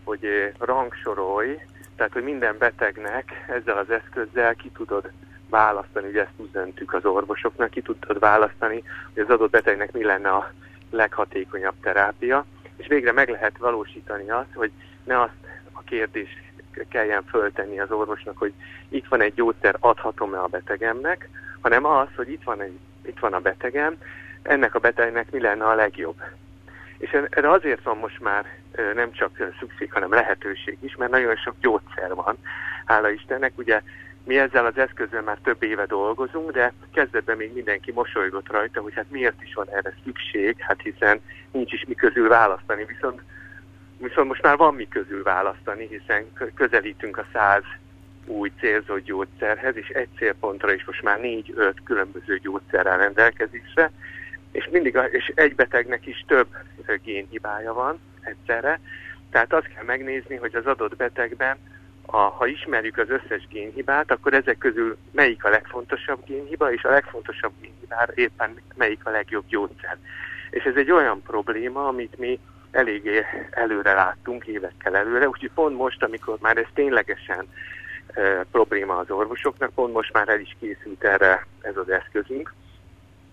[0.04, 1.58] hogy eh, rangsorolj,
[1.96, 5.10] tehát hogy minden betegnek ezzel az eszközzel ki tudod
[5.48, 8.82] választani, ugye ezt üzentük az orvosoknak, ki tudod választani,
[9.14, 10.52] hogy az adott betegnek mi lenne a
[10.90, 12.44] leghatékonyabb terápia,
[12.76, 14.70] és végre meg lehet valósítani azt, hogy
[15.04, 15.32] ne azt
[15.72, 16.40] a kérdést
[16.88, 18.52] kelljen föltenni az orvosnak, hogy
[18.88, 21.28] itt van egy gyógyszer, adhatom-e a betegemnek,
[21.60, 23.96] hanem az, hogy itt van, egy, itt van a betegem,
[24.42, 26.22] ennek a betegnek mi lenne a legjobb.
[26.98, 28.60] És erre azért van most már
[28.94, 32.36] nem csak szükség, hanem lehetőség is, mert nagyon sok gyógyszer van,
[32.84, 33.52] hála Istennek.
[33.56, 33.82] Ugye
[34.24, 38.94] mi ezzel az eszközzel már több éve dolgozunk, de kezdetben még mindenki mosolygott rajta, hogy
[38.94, 41.20] hát miért is van erre szükség, hát hiszen
[41.52, 43.20] nincs is mi közül választani, viszont,
[43.98, 47.62] viszont most már van mi közül választani, hiszen közelítünk a száz
[48.26, 53.90] új célzott gyógyszerhez, és egy célpontra is most már négy-öt különböző gyógyszerrel rendelkezésre,
[54.52, 56.48] és mindig a, és egy betegnek is több
[57.02, 58.80] génhibája van egyszerre,
[59.30, 61.56] tehát azt kell megnézni, hogy az adott betegben,
[62.06, 66.90] a, ha ismerjük az összes génhibát, akkor ezek közül melyik a legfontosabb génhiba, és a
[66.90, 69.98] legfontosabb génhibára éppen melyik a legjobb gyógyszer.
[70.50, 72.38] És ez egy olyan probléma, amit mi
[72.70, 77.48] eléggé előre láttunk, évekkel előre, úgyhogy pont most, amikor már ez ténylegesen
[78.06, 82.52] e, probléma az orvosoknak, pont most már el is készült erre ez az eszközünk,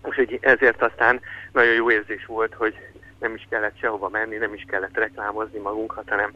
[0.02, 1.20] Úgyhogy ezért aztán
[1.52, 2.74] nagyon jó érzés volt, hogy
[3.20, 6.30] nem is kellett sehova menni, nem is kellett reklámozni magunkat, hanem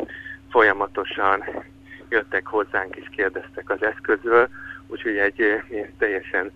[0.50, 1.44] folyamatosan
[2.08, 4.48] jöttek hozzánk és kérdeztek az eszközről,
[4.86, 6.52] úgyhogy egy, egy teljesen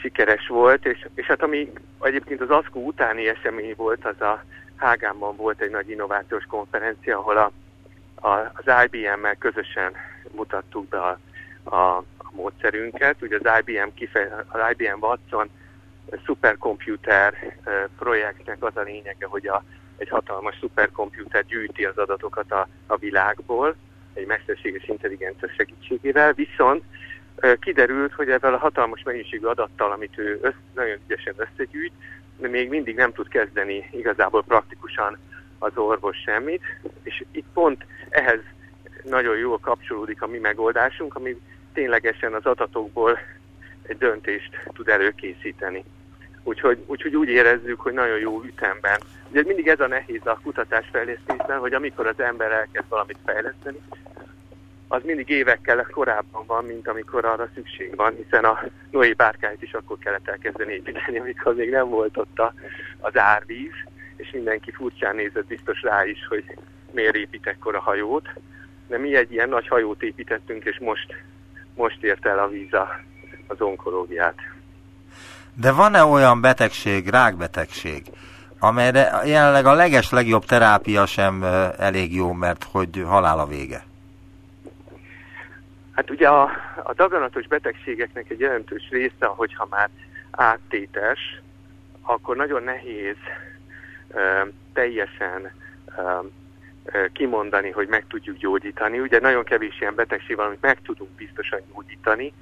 [0.00, 4.44] sikeres volt, és, és hát ami egyébként az ASZKO utáni esemény volt, az a
[4.76, 7.52] Hágánban volt egy nagy innovációs konferencia, ahol a,
[8.28, 9.92] a, az IBM-mel közösen
[10.30, 11.18] mutattuk be a,
[11.62, 13.16] a, a módszerünket.
[13.22, 15.50] Ugye az IBM, kifej, az IBM Watson
[16.24, 17.56] szuperkomputer
[17.98, 19.64] projektnek az a lényege, hogy a,
[19.96, 23.76] egy hatalmas szuperkomputer gyűjti az adatokat a, a világból,
[24.14, 26.84] egy mesterséges intelligencia segítségével, viszont
[27.60, 31.92] kiderült, hogy ezzel a hatalmas mennyiségű adattal, amit ő össz, nagyon ügyesen összegyűjt,
[32.36, 35.18] még mindig nem tud kezdeni igazából praktikusan
[35.58, 36.62] az orvos semmit,
[37.02, 38.40] és itt pont ehhez
[39.04, 41.40] nagyon jól kapcsolódik a mi megoldásunk, ami
[41.72, 43.18] ténylegesen az adatokból
[43.82, 45.84] egy döntést tud előkészíteni.
[46.48, 49.00] Úgyhogy, úgyhogy úgy érezzük, hogy nagyon jó ütemben.
[49.30, 53.78] Ugye mindig ez a nehéz a kutatásfejlesztésben, hogy amikor az ember elkezd valamit fejleszteni,
[54.88, 59.72] az mindig évekkel korábban van, mint amikor arra szükség van, hiszen a Noé bárkáit is
[59.72, 62.54] akkor kellett elkezdeni építeni, amikor még nem volt ott a,
[62.98, 63.74] az árvíz,
[64.16, 66.44] és mindenki furcsán nézett biztos rá is, hogy
[66.90, 68.28] miért épít a hajót.
[68.86, 71.14] De mi egy ilyen nagy hajót építettünk, és most,
[71.74, 72.72] most ért el a víz
[73.46, 74.38] az onkológiát.
[75.60, 78.02] De van-e olyan betegség, rákbetegség,
[78.58, 81.42] amelyre jelenleg a leges legjobb terápia sem
[81.78, 83.84] elég jó, mert hogy halál a vége?
[85.92, 86.42] Hát ugye a,
[86.82, 89.88] a daganatos betegségeknek egy jelentős része, hogyha már
[90.30, 91.40] áttétes,
[92.02, 93.16] akkor nagyon nehéz
[94.14, 94.20] ö,
[94.72, 95.50] teljesen
[95.96, 99.00] ö, kimondani, hogy meg tudjuk gyógyítani.
[99.00, 102.32] Ugye nagyon kevés ilyen betegség van, amit meg tudunk biztosan gyógyítani,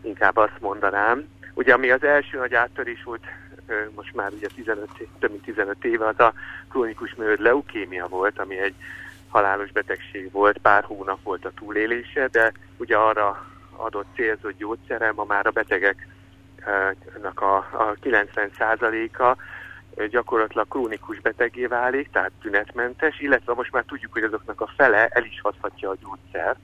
[0.00, 1.24] inkább azt mondanám.
[1.58, 3.24] Ugye ami az első nagy áttörés volt,
[3.94, 6.32] most már ugye 15, több mint 15 éve, az a
[6.68, 8.74] krónikus műhőd leukémia volt, ami egy
[9.28, 15.24] halálos betegség volt, pár hónap volt a túlélése, de ugye arra adott célzott gyógyszerem, ma
[15.24, 16.06] már a betegeknek
[17.40, 19.36] a, a 90%-a
[20.10, 25.24] gyakorlatilag krónikus betegé válik, tehát tünetmentes, illetve most már tudjuk, hogy azoknak a fele el
[25.24, 26.58] is hathatja a gyógyszert,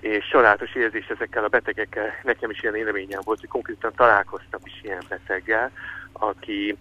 [0.00, 4.80] és sajátos érzés ezekkel a betegekkel, nekem is ilyen élményem volt, hogy konkrétan találkoztam is
[4.82, 5.70] ilyen beteggel,
[6.12, 6.76] aki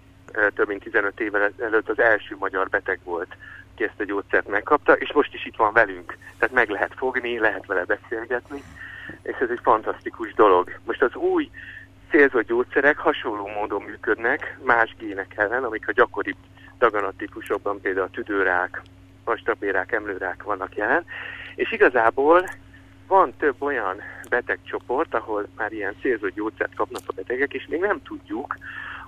[0.53, 3.35] több mint 15 évvel előtt az első magyar beteg volt,
[3.73, 6.17] aki ezt a gyógyszert megkapta, és most is itt van velünk.
[6.39, 8.63] Tehát meg lehet fogni, lehet vele beszélgetni,
[9.21, 10.79] és ez egy fantasztikus dolog.
[10.85, 11.49] Most az új
[12.09, 16.37] célzott gyógyszerek hasonló módon működnek más gének ellen, amik a gyakoribb
[16.77, 18.81] daganattípusokban például a tüdőrák,
[19.23, 21.05] vastagvérák, emlőrák vannak jelen,
[21.55, 22.45] és igazából
[23.07, 28.01] van több olyan betegcsoport, ahol már ilyen célzott gyógyszert kapnak a betegek, és még nem
[28.03, 28.57] tudjuk,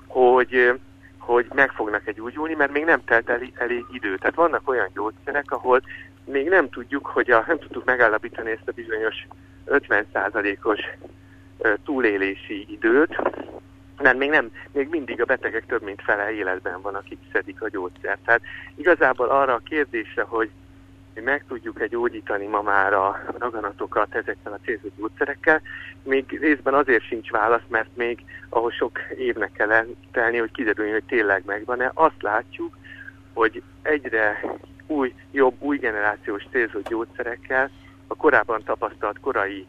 [0.07, 0.73] hogy,
[1.17, 4.17] hogy meg fognak egy gyógyulni, mert még nem telt elég, elég idő.
[4.17, 5.81] Tehát vannak olyan gyógyszerek, ahol
[6.25, 9.27] még nem tudjuk, hogy a, nem tudtuk megállapítani ezt a bizonyos
[9.67, 10.79] 50%-os
[11.83, 13.17] túlélési időt,
[13.97, 17.69] mert még, nem, még mindig a betegek több mint fele életben van, akik szedik a
[17.69, 18.19] gyógyszert.
[18.25, 18.41] Tehát
[18.75, 20.49] igazából arra a kérdésre, hogy
[21.17, 25.61] mi meg tudjuk-e gyógyítani ma már a raganatokat ezekkel a célzott gyógyszerekkel,
[26.03, 31.03] még részben azért sincs válasz, mert még ahhoz sok évnek kell eltelni, hogy kiderüljön, hogy
[31.07, 31.91] tényleg megvan-e.
[31.93, 32.77] Azt látjuk,
[33.33, 34.41] hogy egyre
[34.87, 37.69] új, jobb, új generációs célzott gyógyszerekkel
[38.07, 39.65] a korábban tapasztalt korai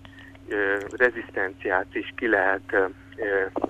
[0.96, 2.76] rezisztenciát is ki lehet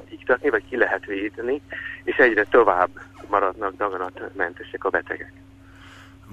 [0.08, 1.62] iktatni, vagy ki lehet védeni,
[2.04, 2.90] és egyre tovább
[3.28, 5.32] maradnak daganatmentesek a betegek.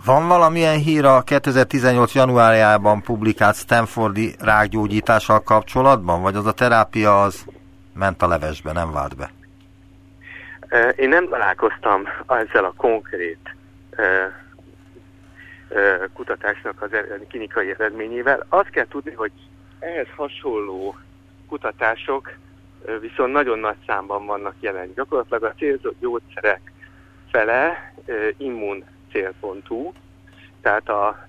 [0.03, 2.13] Van valamilyen hír a 2018.
[2.13, 7.45] januárjában publikált Stanfordi rákgyógyítással kapcsolatban, vagy az a terápia az
[7.93, 9.31] ment a levesbe, nem vált be?
[10.95, 13.55] Én nem találkoztam ezzel a konkrét
[16.13, 16.89] kutatásnak az
[17.29, 18.45] klinikai eredményével.
[18.49, 19.31] Azt kell tudni, hogy
[19.79, 20.95] ehhez hasonló
[21.47, 22.31] kutatások
[22.99, 24.93] viszont nagyon nagy számban vannak jelen.
[24.95, 26.71] Gyakorlatilag a célzott gyógyszerek
[27.31, 27.93] fele
[28.37, 28.83] immun
[29.15, 29.93] célpontú,
[30.61, 31.27] tehát a,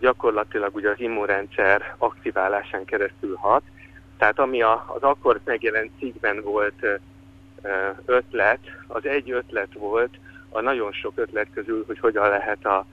[0.00, 3.62] gyakorlatilag ugye az immunrendszer aktiválásán keresztül hat.
[4.18, 6.86] Tehát ami a, az akkor megjelent cikkben volt
[8.04, 12.86] ötlet, az egy ötlet volt a nagyon sok ötlet közül, hogy hogyan lehet a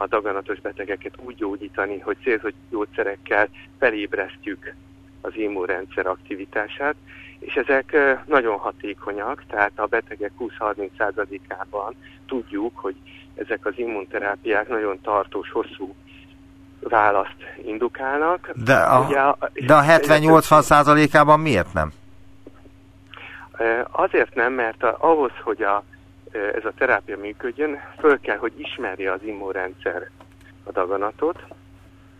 [0.00, 4.74] a daganatos betegeket úgy gyógyítani, hogy célzott gyógyszerekkel felébresztjük
[5.20, 6.94] az immunrendszer aktivitását,
[7.38, 11.94] és ezek nagyon hatékonyak, tehát a betegek 20-30%-ában
[12.26, 12.94] tudjuk, hogy
[13.38, 15.94] ezek az immunterápiák nagyon tartós, hosszú
[16.80, 18.50] választ indukálnak.
[18.54, 19.20] De a, Ugye,
[19.66, 21.92] de a 70-80%-ában miért nem?
[23.90, 25.82] Azért nem, mert ahhoz, hogy a
[26.32, 30.10] ez a terápia működjön, föl kell, hogy ismerje az immunrendszer
[30.64, 31.42] a daganatot,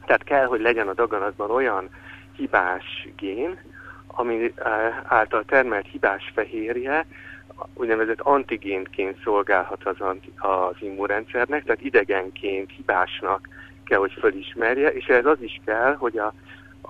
[0.07, 1.89] tehát kell, hogy legyen a daganatban olyan
[2.37, 3.59] hibás gén,
[4.07, 4.55] ami
[5.05, 7.07] által termelt hibás fehérje
[7.75, 13.49] úgynevezett antigénként szolgálhat az, anti, az immunrendszernek, tehát idegenként hibásnak
[13.85, 16.33] kell, hogy fölismerje, és ez az is kell, hogy a,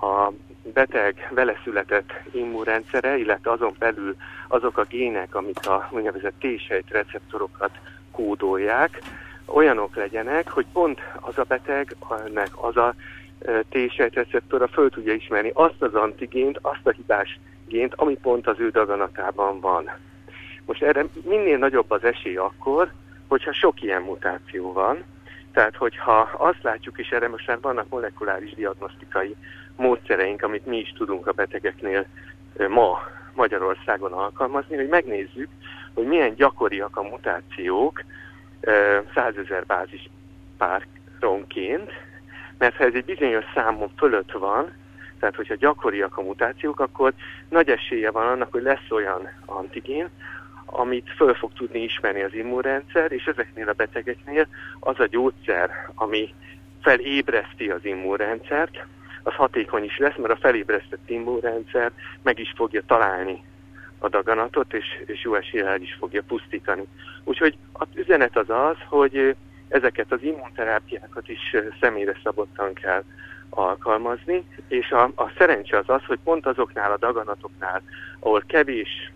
[0.05, 0.31] a
[0.73, 4.15] beteg vele született immunrendszere, illetve azon belül
[4.47, 7.71] azok a gének, amik a úgynevezett T-sejt receptorokat
[8.11, 9.01] kódolják,
[9.45, 12.93] olyanok legyenek, hogy pont az a beteg, ennek az a
[13.69, 18.59] T-sejt receptora föl tudja ismerni azt az antigént, azt a hibás gént, ami pont az
[18.59, 19.89] ő daganatában van.
[20.69, 22.91] Most erre minél nagyobb az esély akkor,
[23.27, 25.03] hogyha sok ilyen mutáció van,
[25.51, 29.35] tehát hogyha azt látjuk, és erre most már vannak molekuláris diagnosztikai
[29.75, 32.05] módszereink, amit mi is tudunk a betegeknél
[32.67, 32.99] ma
[33.33, 35.49] Magyarországon alkalmazni, hogy megnézzük,
[35.93, 38.03] hogy milyen gyakoriak a mutációk
[39.13, 40.09] százezer bázis
[40.57, 41.91] páronként,
[42.57, 44.73] mert ha ez egy bizonyos számon fölött van,
[45.19, 47.13] tehát hogyha gyakoriak a mutációk, akkor
[47.49, 50.09] nagy esélye van annak, hogy lesz olyan antigén,
[50.71, 54.47] amit föl fog tudni ismerni az immunrendszer, és ezeknél a betegeknél
[54.79, 56.33] az a gyógyszer, ami
[56.81, 58.85] felébreszti az immunrendszert,
[59.23, 61.91] az hatékony is lesz, mert a felébresztett immunrendszer
[62.23, 63.43] meg is fogja találni
[63.97, 66.87] a daganatot, és, és jó eséllyel is fogja pusztítani.
[67.23, 69.35] Úgyhogy az üzenet az az, hogy
[69.67, 73.03] ezeket az immunterápiákat is személyre szabottan kell
[73.49, 77.81] alkalmazni, és a, a szerencse az az, hogy pont azoknál a daganatoknál,
[78.19, 79.11] ahol kevés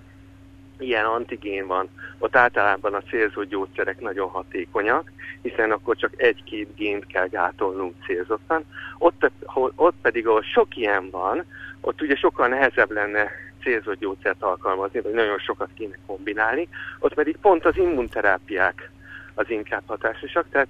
[0.80, 5.12] ilyen antigén van, ott általában a célzott gyógyszerek nagyon hatékonyak,
[5.42, 8.66] hiszen akkor csak egy-két gént kell gátolnunk célzottan.
[8.98, 9.32] Ott,
[9.76, 11.46] ott pedig, ahol sok ilyen van,
[11.82, 16.68] ott ugye sokkal nehezebb lenne célzott gyógyszert alkalmazni, vagy nagyon sokat kéne kombinálni,
[17.00, 18.92] ott pedig pont az immunterápiák
[19.34, 20.46] az inkább hatásosak.
[20.50, 20.68] Tehát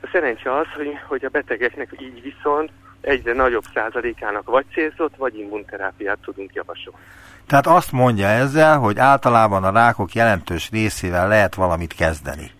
[0.00, 2.70] a szerencse az, hogy, hogy a betegeknek így viszont
[3.06, 6.98] egyre nagyobb százalékának vagy célzott, vagy immunterápiát tudunk javasolni.
[7.46, 12.50] Tehát azt mondja ezzel, hogy általában a rákok jelentős részével lehet valamit kezdeni.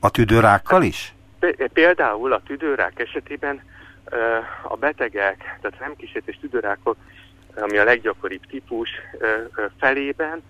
[0.00, 1.14] A tüdőrákkal is?
[1.72, 3.62] Például a tüdőrák esetében
[4.62, 6.96] a betegek, tehát nem kísértés tüdőrákok,
[7.56, 8.90] ami a leggyakoribb típus
[9.78, 10.42] felében,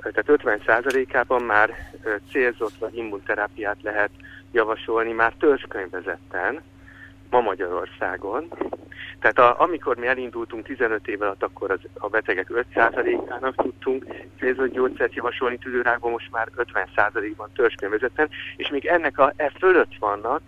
[0.00, 1.70] tehát 50%-ában már
[2.32, 4.10] célzott vagy immunterápiát lehet
[4.52, 6.62] javasolni már törzskönyvezetten,
[7.30, 8.48] ma Magyarországon.
[9.20, 14.06] Tehát a, amikor mi elindultunk 15 év alatt, akkor az, a betegek 5%-ának tudtunk
[14.38, 14.74] célzott
[15.14, 20.40] javasolni tüdőrákban, most már 50%-ban törzskönyvezetten, és még ennek a e fölött vannak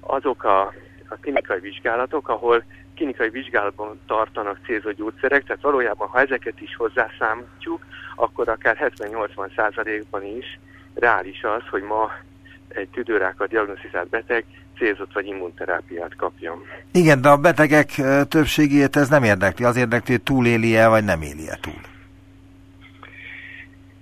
[0.00, 0.60] azok a,
[1.08, 2.64] a klinikai vizsgálatok, ahol
[2.94, 7.84] klinikai vizsgálatban tartanak célzott gyógyszerek, tehát valójában, ha ezeket is hozzászámítjuk,
[8.16, 10.58] akkor akár 70-80%-ban is
[10.94, 12.12] reális az, hogy ma
[12.68, 14.44] egy tüdőrákat diagnosztizált beteg
[14.82, 16.62] célzott vagy immunterápiát kapjon.
[16.92, 17.90] Igen, de a betegek
[18.28, 19.64] többségét ez nem érdekli.
[19.64, 21.80] Az érdekli, hogy túléli-e, vagy nem éli-e túl.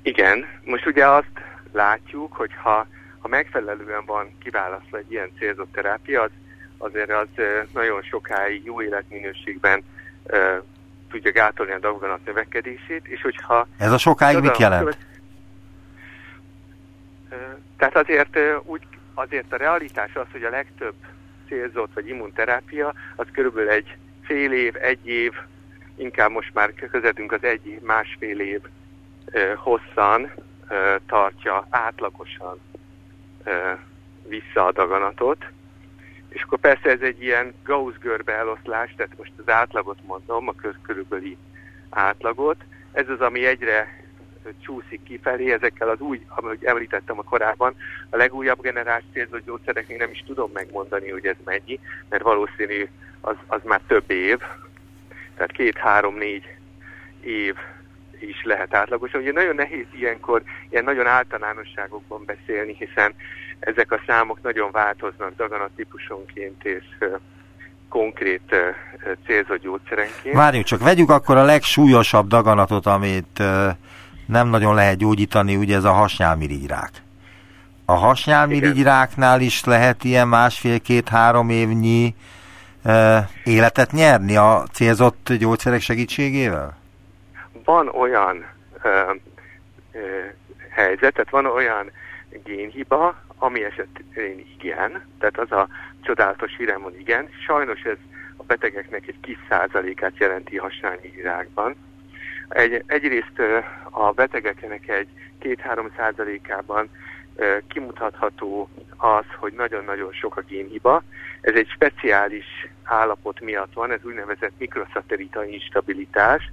[0.02, 1.32] Igen, most ugye azt
[1.72, 2.86] látjuk, hogy ha,
[3.18, 6.30] ha megfelelően van kiválasztva egy ilyen célzott terápia, az,
[6.78, 7.28] azért az
[7.74, 9.84] nagyon sokáig jó életminőségben
[10.24, 10.64] uh,
[11.10, 13.66] tudja gátolni a daganat növekedését, és hogyha...
[13.78, 14.96] Ez a sokáig mit jelent?
[17.76, 18.82] Tehát azért úgy
[19.14, 20.94] azért a realitás az, hogy a legtöbb
[21.48, 25.32] célzott vagy immunterápia az körülbelül egy fél év, egy év,
[25.94, 28.60] inkább most már közeledünk az egy év, másfél év
[29.32, 30.30] ö, hosszan
[30.68, 32.60] ö, tartja átlagosan
[33.44, 33.72] ö,
[34.28, 35.44] vissza a daganatot.
[36.28, 40.54] És akkor persze ez egy ilyen Gauss görbe eloszlás, tehát most az átlagot mondom, a
[40.82, 41.36] körülbelüli
[41.90, 42.64] átlagot.
[42.92, 43.99] Ez az, ami egyre
[44.64, 47.74] csúszik kifelé, ezekkel az új, ahogy említettem a korábban,
[48.10, 52.88] a legújabb generációs gyógyszerek még nem is tudom megmondani, hogy ez mennyi, mert valószínű
[53.20, 54.38] az, az már több év,
[55.34, 56.56] tehát két, három, négy
[57.20, 57.54] év
[58.18, 59.20] is lehet átlagosan.
[59.20, 63.14] Ugye nagyon nehéz ilyenkor ilyen nagyon általánosságokban beszélni, hiszen
[63.58, 66.84] ezek a számok nagyon változnak daganat típusonként és
[67.88, 68.56] konkrét
[69.26, 70.34] célzott gyógyszerenként.
[70.34, 73.70] Várjunk csak, vegyük akkor a legsúlyosabb daganatot, amit uh,
[74.30, 76.90] nem nagyon lehet gyógyítani, ugye ez a hasnyálmirigyrák.
[77.84, 82.14] A hasnyálmirigyráknál is lehet ilyen másfél-két-három évnyi
[82.84, 86.76] e, életet nyerni a célzott gyógyszerek segítségével?
[87.64, 88.44] Van olyan
[88.82, 89.14] e, e,
[90.68, 91.90] helyzet, tehát van olyan
[92.44, 95.68] génhiba, ami esetén igen, tehát az a
[96.02, 97.96] csodálatos hírem van igen, sajnos ez
[98.36, 101.76] a betegeknek egy kis százalékát jelenti hasnyálmirigyrákban,
[102.50, 103.38] egy, egyrészt
[103.90, 105.08] a betegeknek egy
[105.42, 106.90] 2-3 százalékában
[107.68, 111.02] kimutatható az, hogy nagyon-nagyon sok a génhiba.
[111.40, 116.52] Ez egy speciális állapot miatt van, ez úgynevezett mikrosatellita instabilitás,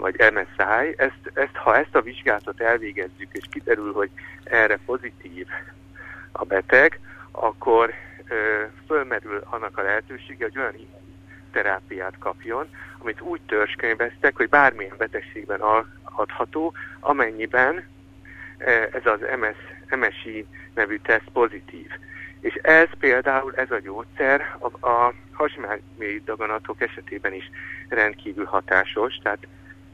[0.00, 0.94] vagy MSI.
[0.96, 4.10] Ezt, ezt, ha ezt a vizsgálatot elvégezzük, és kiderül, hogy
[4.44, 5.46] erre pozitív
[6.32, 7.92] a beteg, akkor
[8.86, 10.74] fölmerül annak a lehetősége, hogy olyan
[11.52, 12.68] terápiát kapjon,
[12.98, 15.60] amit úgy törzskönyveztek, hogy bármilyen betegségben
[16.02, 17.84] adható, amennyiben
[18.58, 19.56] e, ez az MS,
[19.98, 21.90] MSI nevű teszt pozitív.
[22.40, 27.50] És ez például, ez a gyógyszer a, a hasmálmély daganatok esetében is
[27.88, 29.46] rendkívül hatásos, tehát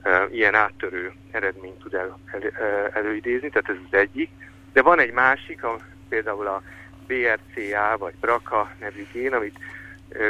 [0.02, 4.30] e, ilyen áttörő eredményt tud el, el, e, előidézni, tehát ez az egyik.
[4.72, 5.76] De van egy másik, a,
[6.08, 6.62] például a
[7.06, 9.58] BRCA vagy BRCA nevű gén, amit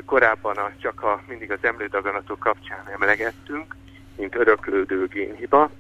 [0.05, 3.77] korábban a, csak a, mindig az emlődaganatok kapcsán emlegettünk,
[4.17, 5.71] mint öröklődő génhiba,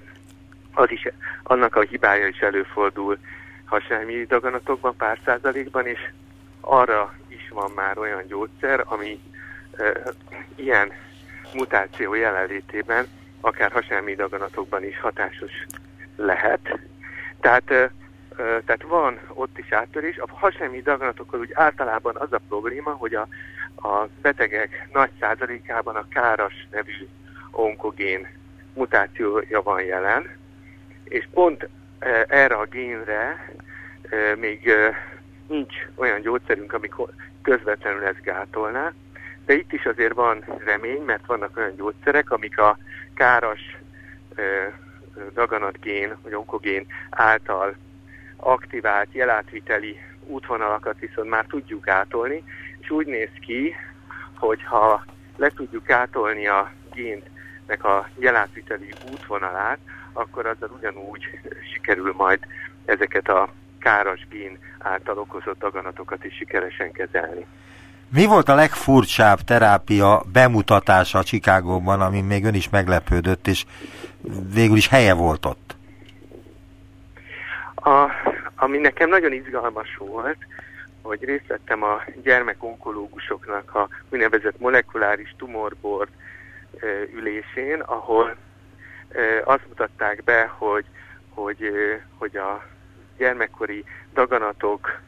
[0.74, 1.08] az is,
[1.42, 3.18] annak a hibája is előfordul
[3.64, 5.98] hasonló daganatokban pár százalékban, és
[6.60, 9.20] arra is van már olyan gyógyszer, ami
[9.76, 10.12] e,
[10.54, 10.92] ilyen
[11.54, 13.06] mutáció jelenlétében
[13.40, 15.52] akár hasonló daganatokban is hatásos
[16.16, 16.78] lehet.
[17.40, 17.90] Tehát, e,
[18.36, 20.18] tehát van ott is áttörés.
[20.18, 23.28] A hasonló daganatokkal úgy általában az a probléma, hogy a
[23.84, 27.08] a betegek nagy százalékában a káros nevű
[27.50, 28.28] onkogén
[28.74, 30.30] mutációja van jelen,
[31.04, 31.68] és pont
[32.28, 33.54] erre a génre
[34.36, 34.72] még
[35.48, 36.88] nincs olyan gyógyszerünk, ami
[37.42, 38.92] közvetlenül ezt gátolná,
[39.46, 42.78] de itt is azért van remény, mert vannak olyan gyógyszerek, amik a
[43.14, 43.60] káros
[45.34, 47.74] daganatgén vagy onkogén által
[48.36, 52.44] aktivált jelátviteli útvonalakat viszont már tudjuk átolni,
[52.78, 53.74] és úgy néz ki,
[54.34, 55.04] hogy ha
[55.36, 59.78] le tudjuk átolni a géntnek a jelátviteli útvonalát,
[60.12, 61.22] akkor azzal ugyanúgy
[61.72, 62.38] sikerül majd
[62.84, 67.46] ezeket a káros gén által okozott daganatokat is sikeresen kezelni.
[68.08, 73.64] Mi volt a legfurcsább terápia bemutatása a Csikágóban, ami még ön is meglepődött, és
[74.54, 75.73] végül is helye volt ott?
[77.84, 78.10] A,
[78.54, 80.38] ami nekem nagyon izgalmas volt,
[81.02, 86.08] hogy részt vettem a gyermekonkológusoknak a úgynevezett molekuláris tumorbord
[87.14, 88.36] ülésén, ahol
[89.44, 90.84] azt mutatták be, hogy,
[91.28, 91.70] hogy,
[92.18, 92.66] hogy a
[93.16, 95.00] gyermekkori daganatok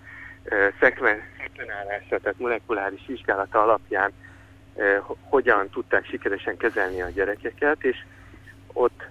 [0.81, 4.13] szekvenálása, tehát molekuláris vizsgálata alapján
[5.21, 8.05] hogyan tudták sikeresen kezelni a gyerekeket, és
[8.73, 9.07] ott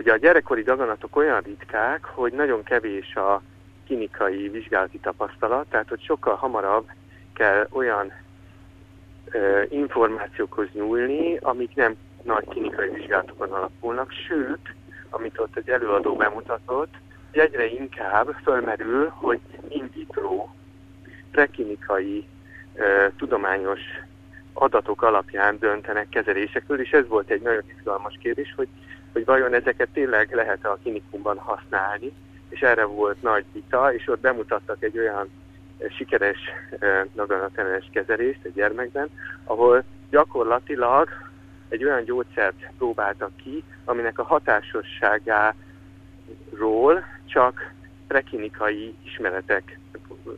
[0.00, 3.42] ugye a gyerekkori daganatok olyan ritkák, hogy nagyon kevés a
[3.86, 6.90] klinikai vizsgálati tapasztalat, tehát hogy sokkal hamarabb
[7.34, 8.12] kell olyan
[9.30, 14.74] ö, információkhoz nyúlni, amik nem nagy klinikai vizsgálatokon alapulnak, sőt,
[15.10, 16.94] amit ott egy előadó bemutatott,
[17.30, 20.48] egyre inkább fölmerül, hogy in vitro
[21.30, 22.24] preklinikai
[22.74, 23.80] ö, tudományos
[24.52, 28.68] adatok alapján döntenek kezelésekről, és ez volt egy nagyon izgalmas kérdés, hogy,
[29.12, 32.12] hogy vajon ezeket tényleg lehet a klinikumban használni,
[32.48, 35.30] és erre volt nagy vita, és ott bemutattak egy olyan
[35.96, 36.38] sikeres
[37.14, 39.08] daganatellenes kezelést egy gyermekben,
[39.44, 41.08] ahol gyakorlatilag
[41.68, 47.72] egy olyan gyógyszert próbáltak ki, aminek a hatásosságáról csak
[48.06, 49.78] preklinikai ismeretek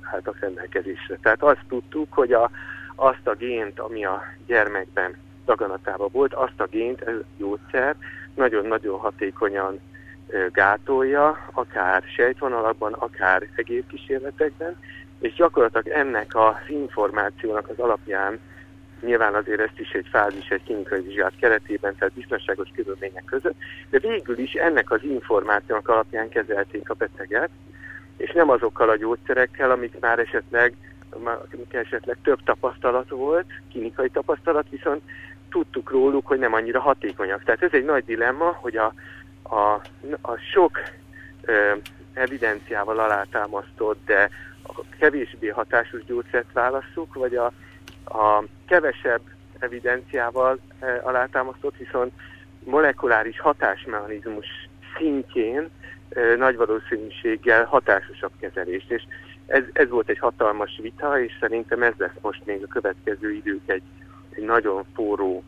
[0.01, 1.19] hát a rendelkezésre.
[1.23, 2.51] Tehát azt tudtuk, hogy a,
[2.95, 7.97] azt a gént, ami a gyermekben daganatában volt, azt a gént, ez gyógyszer
[8.35, 9.81] nagyon-nagyon hatékonyan
[10.53, 14.77] gátolja, akár sejtvonalakban, akár egérkísérletekben,
[15.21, 18.39] és gyakorlatilag ennek az információnak az alapján
[19.01, 23.57] nyilván azért ezt is egy fázis, egy klinikai vizsgálat keretében, tehát biztonságos körülmények között,
[23.91, 27.51] de végül is ennek az információnak alapján kezelték a beteget,
[28.17, 30.75] és nem azokkal a gyógyszerekkel, amik már esetleg,
[31.13, 35.03] amik esetleg több tapasztalat volt, klinikai tapasztalat, viszont
[35.51, 37.45] tudtuk róluk, hogy nem annyira hatékonyak.
[37.45, 38.93] Tehát ez egy nagy dilemma, hogy a,
[39.43, 39.81] a,
[40.21, 40.81] a sok
[41.43, 41.73] ö,
[42.15, 44.29] evidenciával alátámasztott, de
[44.63, 47.53] a kevésbé hatásos gyógyszert válasszuk, vagy a,
[48.05, 49.21] a kevesebb
[49.59, 52.13] evidenciával e, alátámasztott, viszont
[52.65, 54.47] molekuláris hatásmechanizmus
[54.97, 55.71] szintjén
[56.09, 58.91] e, nagy valószínűséggel hatásosabb kezelést.
[58.91, 59.03] És
[59.47, 63.71] ez, ez volt egy hatalmas vita, és szerintem ez lesz most még a következő idők
[63.71, 63.83] egy,
[64.31, 65.45] egy nagyon forró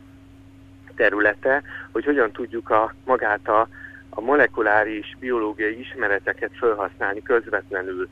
[0.96, 3.68] területe, hogy hogyan tudjuk a, magát a,
[4.08, 8.08] a molekuláris biológiai ismereteket felhasználni közvetlenül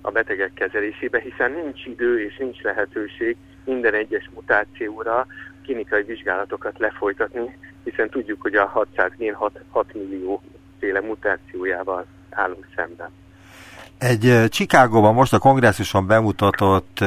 [0.00, 5.26] a betegek kezelésébe, hiszen nincs idő és nincs lehetőség minden egyes mutációra
[5.62, 10.42] klinikai vizsgálatokat lefolytatni, hiszen tudjuk, hogy a 600 gén 6, 6 millió
[10.78, 13.10] féle mutációjával állunk szemben.
[14.04, 17.04] Egy Csikágóban most a kongresszuson bemutatott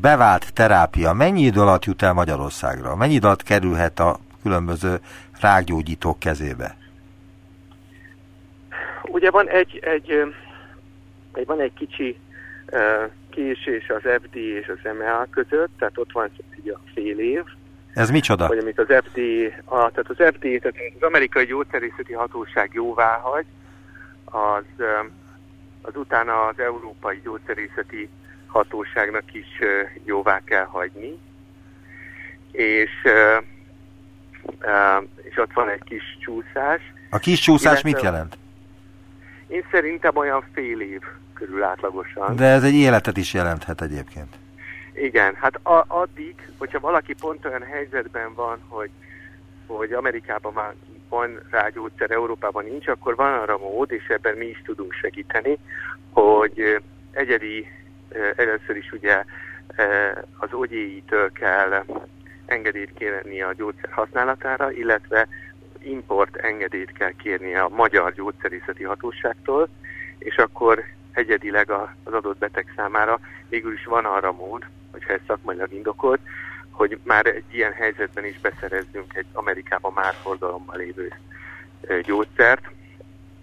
[0.00, 2.96] bevált terápia mennyi idő alatt jut el Magyarországra?
[2.96, 4.96] Mennyi idő alatt kerülhet a különböző
[5.40, 6.76] rákgyógyítók kezébe?
[9.02, 10.10] Ugye van egy, egy,
[11.32, 12.18] egy, van egy kicsi
[13.30, 17.42] késés az FD és az MEA között, tehát ott van egy a fél év.
[17.94, 18.46] Ez micsoda?
[18.46, 19.18] Hogy amit az FD,
[19.64, 23.46] a, tehát az FD, tehát az amerikai gyógyszerészeti hatóság jóvá hagy,
[24.24, 24.84] az,
[25.84, 28.08] az utána az európai gyógyszerészeti
[28.46, 29.46] hatóságnak is
[30.04, 31.18] jóvá kell hagyni,
[32.52, 32.90] és,
[35.22, 36.80] és ott van egy kis csúszás.
[37.10, 38.38] A kis csúszás mit jelent?
[39.46, 41.00] Én szerintem olyan fél év
[41.34, 42.36] körül átlagosan.
[42.36, 44.36] De ez egy életet is jelenthet egyébként.
[44.94, 48.90] Igen, hát a, addig, hogyha valaki pont olyan helyzetben van, hogy,
[49.66, 50.74] hogy Amerikában már
[51.08, 55.58] van rá gyógyszer, Európában nincs, akkor van arra mód, és ebben mi is tudunk segíteni,
[56.12, 57.66] hogy egyedi
[58.36, 59.24] először is ugye
[60.38, 61.84] az ogyéitől kell
[62.46, 65.28] engedélyt kérni a gyógyszer használatára, illetve
[65.78, 69.68] import engedélyt kell kérni a Magyar Gyógyszerészeti Hatóságtól,
[70.18, 75.72] és akkor egyedileg az adott beteg számára végül is van arra mód, hogyha ez szakmailag
[75.72, 76.20] indokolt,
[76.74, 81.12] hogy már egy ilyen helyzetben is beszerezzünk egy Amerikában már forgalomban lévő
[82.02, 82.70] gyógyszert,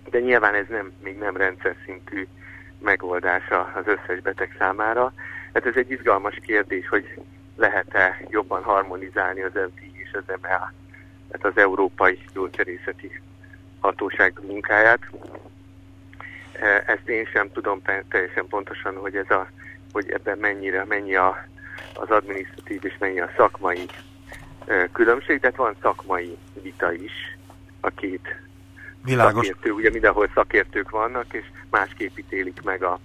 [0.10, 2.28] de nyilván ez nem, még nem rendszer szintű
[2.80, 5.14] megoldása az összes beteg számára.
[5.54, 7.20] Hát ez egy izgalmas kérdés, hogy
[7.56, 10.72] lehet-e jobban harmonizálni az FD és az MA,
[11.32, 13.22] tehát az Európai Gyógyszerészeti
[13.80, 15.00] hatóság munkáját.
[16.86, 19.48] Ezt én sem tudom teljesen pontosan, hogy ez a,
[19.92, 21.46] hogy ebben mennyire, mennyi a,
[21.94, 23.86] az adminisztratív és mennyi a szakmai
[24.92, 27.38] különbség, tehát van szakmai vita is
[27.80, 28.36] a két
[29.04, 29.46] Világos.
[29.46, 33.00] szakértő, ugye mindenhol szakértők vannak, és másképp ítélik meg a,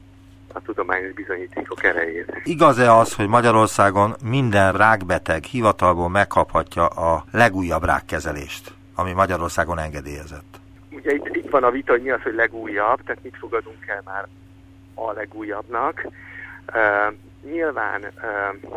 [0.52, 2.40] a tudományos bizonyítékok erejét.
[2.44, 10.60] Igaz-e az, hogy Magyarországon minden rákbeteg hivatalból megkaphatja a legújabb rákkezelést, ami Magyarországon engedélyezett?
[10.90, 14.02] Ugye itt, itt van a vita, hogy mi az, hogy legújabb, tehát mit fogadunk el
[14.04, 14.26] már
[14.94, 16.06] a legújabbnak.
[17.46, 18.70] Uh, nyilván uh,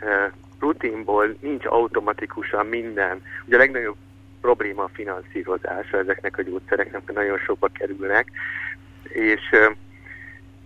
[0.00, 3.22] uh, rutinból nincs automatikusan minden.
[3.46, 3.96] Ugye a legnagyobb
[4.40, 8.30] probléma a finanszírozása ezeknek a gyógyszereknek, mert nagyon sokba kerülnek,
[9.02, 9.40] és,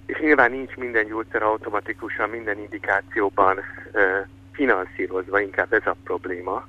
[0.06, 3.60] és nyilván nincs minden gyógyszer automatikusan minden indikációban
[4.52, 6.66] finanszírozva, inkább ez a probléma.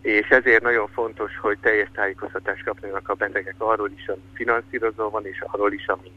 [0.00, 5.26] És ezért nagyon fontos, hogy teljes tájékoztatást kapjanak a betegek arról is, ami finanszírozva van,
[5.26, 6.12] és arról is, ami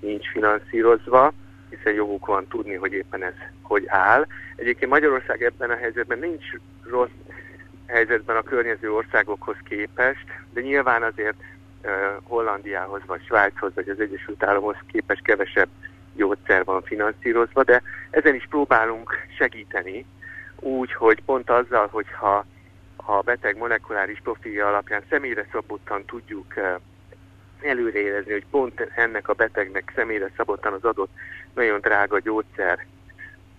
[0.00, 1.32] nincs finanszírozva,
[1.76, 4.26] hiszen joguk van tudni, hogy éppen ez hogy áll.
[4.56, 6.44] Egyébként Magyarország ebben a helyzetben nincs
[6.90, 7.08] rossz
[7.86, 11.36] helyzetben a környező országokhoz képest, de nyilván azért
[11.82, 11.90] uh,
[12.22, 15.68] Hollandiához, vagy Svájchoz, vagy az Egyesült Államokhoz képest kevesebb
[16.16, 20.06] gyógyszer van finanszírozva, de ezen is próbálunk segíteni,
[20.60, 22.44] úgy, hogy pont azzal, hogyha
[22.96, 26.80] a beteg molekuláris profilja alapján személyre szabottan tudjuk uh,
[27.64, 31.10] előreérezni, hogy pont ennek a betegnek személyre szabottan az adott
[31.54, 32.86] nagyon drága gyógyszer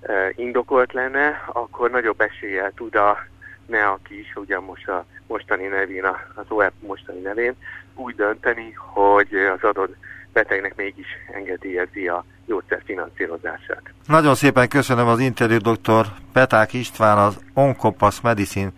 [0.02, 3.18] uh, indokolt lenne, akkor nagyobb eséllyel tud a
[3.66, 7.56] ne aki is ugyan most a mostani nevén, az OEP mostani nevén,
[7.96, 9.96] úgy dönteni, hogy az adott
[10.34, 13.82] betegnek mégis engedélyezi a gyógyszer finanszírozását.
[14.08, 16.06] Nagyon szépen köszönöm az interjú dr.
[16.34, 18.72] Peták István, az Onkopass Medicine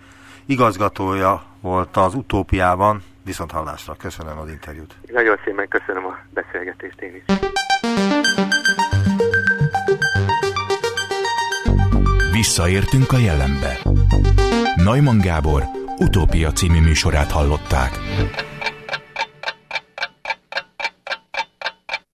[0.45, 3.03] igazgatója volt az utópiában.
[3.27, 3.95] Viszont hallásra.
[3.95, 4.95] Köszönöm az interjút.
[5.11, 7.23] Nagyon szépen köszönöm a beszélgetést én is.
[12.31, 13.77] Visszaértünk a jelenbe.
[14.75, 15.63] Neumann Gábor
[15.97, 17.91] utópia című műsorát hallották.